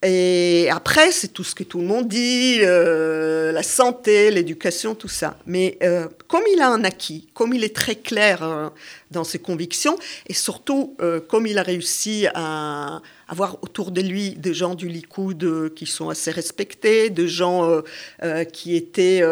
Et 0.05 0.69
après, 0.73 1.13
c'est 1.13 1.29
tout 1.29 1.45
ce 1.45 1.55
que 1.55 1.63
tout 1.63 1.79
le 1.79 1.87
monde 1.87 2.09
dit, 2.09 2.59
euh, 2.63 3.53
la 3.53 3.63
santé, 3.63 4.33
l'éducation, 4.33 4.97
tout 4.97 5.09
ça. 5.09 5.37
Mais 5.47 5.79
euh, 5.85 6.09
comme 6.27 6.43
il 6.53 6.61
a 6.61 6.69
un 6.71 6.83
acquis, 6.83 7.29
comme 7.35 7.55
il 7.55 7.63
est 7.63 7.75
très 7.75 7.95
clair 7.95 8.43
euh, 8.43 8.69
dans 9.13 9.23
ses 9.23 9.39
convictions, 9.39 9.97
et 10.27 10.35
surtout 10.35 10.97
comme 11.29 11.47
il 11.47 11.59
a 11.59 11.63
réussi 11.63 12.27
à 12.35 13.01
avoir 13.29 13.63
autour 13.63 13.93
de 13.93 14.01
lui 14.01 14.31
des 14.31 14.55
gens 14.55 14.75
du 14.75 14.89
Likoud 14.89 15.73
qui 15.75 15.87
sont 15.87 16.09
assez 16.09 16.31
respectés, 16.31 17.11
des 17.11 17.29
gens 17.29 17.83
qui 18.53 18.75
étaient 18.75 19.23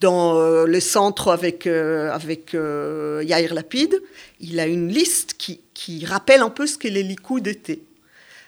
dans 0.00 0.64
le 0.64 0.80
centre 0.80 1.28
avec, 1.28 1.66
avec 1.66 2.54
Yair 2.54 3.54
Lapid, 3.54 4.02
il 4.40 4.58
a 4.58 4.66
une 4.66 4.88
liste 4.88 5.34
qui, 5.38 5.60
qui 5.74 6.04
rappelle 6.04 6.40
un 6.40 6.50
peu 6.50 6.66
ce 6.66 6.76
que 6.76 6.88
les 6.88 7.04
Likoud 7.04 7.46
étaient. 7.46 7.80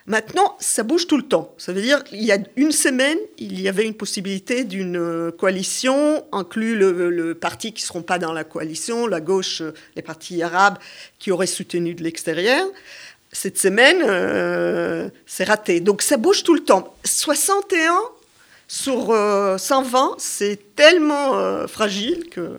Maintenant, 0.06 0.56
ça 0.60 0.82
bouge 0.82 1.06
tout 1.06 1.16
le 1.16 1.22
temps. 1.22 1.54
Ça 1.58 1.72
veut 1.72 1.82
dire, 1.82 2.02
il 2.12 2.24
y 2.24 2.32
a 2.32 2.38
une 2.56 2.72
semaine, 2.72 3.18
il 3.38 3.60
y 3.60 3.68
avait 3.68 3.84
une 3.84 3.94
possibilité 3.94 4.64
d'une 4.64 4.96
euh, 4.96 5.30
coalition, 5.30 6.24
inclus 6.32 6.76
le, 6.76 7.34
parti 7.34 7.72
qui 7.72 7.82
ne 7.82 7.86
seront 7.86 8.02
pas 8.02 8.18
dans 8.18 8.32
la 8.32 8.44
coalition, 8.44 9.06
la 9.06 9.20
gauche, 9.20 9.60
euh, 9.60 9.74
les 9.96 10.02
partis 10.02 10.42
arabes 10.42 10.78
qui 11.18 11.30
auraient 11.30 11.46
soutenu 11.46 11.94
de 11.94 12.02
l'extérieur. 12.02 12.66
Cette 13.32 13.58
semaine, 13.58 14.02
euh, 14.02 15.10
c'est 15.26 15.44
raté. 15.44 15.80
Donc 15.80 16.02
ça 16.02 16.16
bouge 16.16 16.42
tout 16.42 16.54
le 16.54 16.64
temps. 16.64 16.94
61 17.04 18.00
sur 18.66 19.14
120, 19.58 20.16
c'est 20.18 20.74
tellement 20.76 21.66
fragile 21.66 22.28
que... 22.30 22.56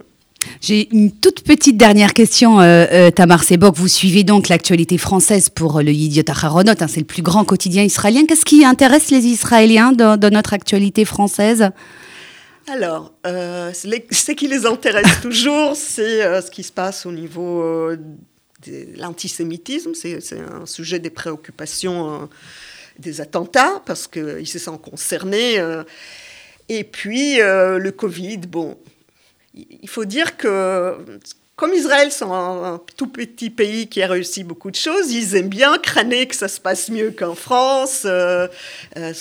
J'ai 0.59 0.89
une 0.93 1.11
toute 1.11 1.43
petite 1.43 1.77
dernière 1.77 2.13
question, 2.13 2.59
euh, 2.59 2.85
euh, 2.91 3.11
Tamar 3.11 3.43
Sebok. 3.43 3.75
Vous 3.75 3.87
suivez 3.87 4.23
donc 4.23 4.47
l'actualité 4.49 4.97
française 4.97 5.49
pour 5.49 5.81
le 5.81 5.91
Yidiot 5.91 6.23
Aharonot, 6.27 6.73
hein, 6.79 6.87
c'est 6.87 6.99
le 6.99 7.05
plus 7.05 7.21
grand 7.21 7.45
quotidien 7.45 7.83
israélien. 7.83 8.25
Qu'est-ce 8.27 8.45
qui 8.45 8.65
intéresse 8.65 9.09
les 9.11 9.25
Israéliens 9.25 9.91
dans, 9.91 10.17
notre 10.31 10.53
actualité 10.53 11.05
française? 11.05 11.69
Alors, 12.67 13.11
euh, 13.25 13.71
ce 13.73 14.31
qui 14.31 14.47
les 14.47 14.65
intéresse 14.65 15.21
toujours, 15.21 15.75
c'est 15.75 16.41
ce 16.41 16.51
qui 16.51 16.63
se 16.63 16.71
passe 16.71 17.05
au 17.05 17.11
niveau 17.11 17.91
de 17.93 18.87
l'antisémitisme. 18.97 19.93
C'est 19.93 20.19
un 20.33 20.65
sujet 20.65 20.99
des 20.99 21.09
préoccupations 21.09 22.29
des 22.99 23.19
attentats, 23.19 23.81
parce 23.85 24.07
qu'ils 24.07 24.47
se 24.47 24.59
sentent 24.59 24.81
concernés. 24.81 25.57
et 26.69 26.83
puis, 26.83 27.37
le 27.37 27.89
Covid, 27.89 28.37
bon, 28.37 28.77
il 29.53 29.89
faut 29.89 30.05
dire 30.05 30.37
que 30.37 31.19
comme 31.61 31.75
Israël, 31.75 32.11
c'est 32.11 32.25
un, 32.25 32.81
tout 32.97 33.05
petit 33.05 33.51
pays 33.51 33.87
qui 33.87 34.01
a 34.01 34.07
réussi 34.07 34.43
beaucoup 34.43 34.71
de 34.71 34.75
choses, 34.75 35.11
ils 35.11 35.35
aiment 35.35 35.47
bien 35.47 35.77
crâner 35.77 36.25
que 36.25 36.35
ça 36.35 36.47
se 36.47 36.59
passe 36.59 36.89
mieux 36.89 37.11
qu'en 37.11 37.35
France. 37.35 38.01
Euh, 38.05 38.47
euh, 38.97 39.13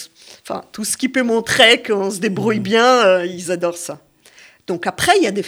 enfin, 0.43 0.65
tout 0.73 0.87
ce 0.87 0.97
qui 0.97 1.11
peut 1.11 1.23
montrer 1.23 1.83
qu'on 1.83 2.11
se 2.11 2.19
débrouille 2.19 2.61
mmh. 2.61 2.63
bien, 2.63 3.07
euh, 3.07 3.27
ils 3.27 3.53
adorent 3.53 3.77
ça. 3.77 4.01
Donc 4.67 4.87
après, 4.87 5.19
il 5.19 5.25
y 5.25 5.27
a 5.27 5.33
des, 5.33 5.43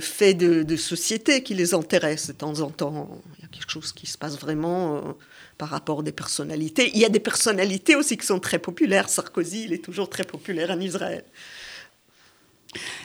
faits 0.00 0.38
de, 0.38 0.76
société 0.76 1.42
qui 1.42 1.52
les 1.52 1.74
intéressent 1.74 2.28
de 2.28 2.38
temps 2.38 2.60
en 2.60 2.70
temps. 2.70 3.10
Il 3.36 3.42
y 3.42 3.44
a 3.44 3.48
quelque 3.48 3.70
chose 3.70 3.92
qui 3.92 4.06
se 4.06 4.16
passe 4.16 4.38
vraiment 4.38 5.14
par 5.58 5.68
rapport 5.68 6.00
à 6.00 6.02
des 6.02 6.12
personnalités. 6.12 6.90
Il 6.94 7.00
y 7.00 7.04
a 7.04 7.10
des 7.10 7.20
personnalités 7.20 7.96
aussi 7.96 8.16
qui 8.16 8.24
sont 8.24 8.40
très 8.40 8.58
populaires. 8.58 9.10
Sarkozy, 9.10 9.64
il 9.64 9.74
est 9.74 9.84
toujours 9.84 10.08
très 10.08 10.24
populaire 10.24 10.70
en 10.70 10.80
Israël. 10.80 11.24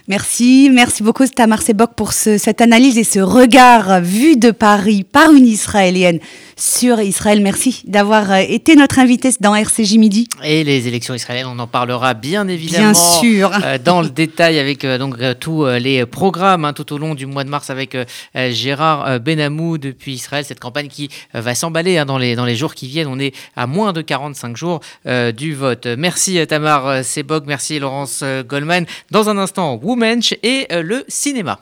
Merci, 0.08 0.70
merci 0.72 1.02
beaucoup 1.02 1.26
Tamar 1.28 1.62
Sebok 1.62 1.94
pour 1.96 2.12
cette 2.12 2.60
analyse 2.60 2.98
et 2.98 3.04
ce 3.04 3.20
regard 3.20 4.02
vu 4.02 4.36
de 4.36 4.52
Paris 4.52 5.06
par 5.10 5.32
une 5.32 5.48
Israélienne 5.48 6.20
sur 6.56 7.00
Israël. 7.00 7.42
Merci 7.42 7.84
d'avoir 7.86 8.32
euh, 8.32 8.38
été 8.48 8.76
notre 8.76 9.00
invité 9.00 9.30
dans 9.40 9.56
RCJ 9.56 9.98
Midi. 9.98 10.28
Et 10.44 10.64
les 10.64 10.88
élections 10.88 11.14
israéliennes, 11.14 11.48
on 11.48 11.60
en 11.60 11.68
parlera 11.68 12.14
bien 12.14 12.48
évidemment 12.48 12.94
sûr. 12.94 13.52
Euh, 13.64 13.78
dans 13.84 14.02
le 14.02 14.10
détail 14.10 14.60
avec 14.60 14.86
euh, 14.86 14.98
donc 14.98 15.18
tous 15.40 15.66
les 15.66 16.06
programmes 16.06 16.66
hein, 16.66 16.74
tout 16.74 16.94
au 16.94 16.98
long 16.98 17.16
du 17.16 17.26
mois 17.26 17.44
de 17.44 17.50
mars 17.50 17.70
avec 17.70 17.98
Gérard 18.36 19.20
Benamou 19.20 19.78
depuis 19.78 20.14
Israël. 20.14 20.46
Cette 20.46 20.60
campagne 20.60 20.88
qui 20.88 21.10
va 21.34 21.56
s'emballer 21.56 21.98
hein, 21.98 22.06
dans, 22.06 22.18
les, 22.18 22.36
dans 22.36 22.46
les 22.46 22.56
jours 22.56 22.76
qui 22.76 22.88
viennent. 22.88 23.08
On 23.08 23.20
est 23.20 23.34
à 23.56 23.68
moins 23.68 23.94
de 23.94 24.02
45 24.02 24.58
jours 24.58 24.80
du 25.36 25.54
vote. 25.54 25.88
Merci 25.98 26.46
Tamar 26.48 27.04
Sebok, 27.04 27.46
merci 27.46 27.80
Laurence 27.80 28.24
Goldman. 28.48 28.86
Dans 29.12 29.30
un 29.30 29.38
instant, 29.38 29.63
Womensch 29.72 30.34
et 30.44 30.68
le 30.72 31.06
cinéma. 31.08 31.60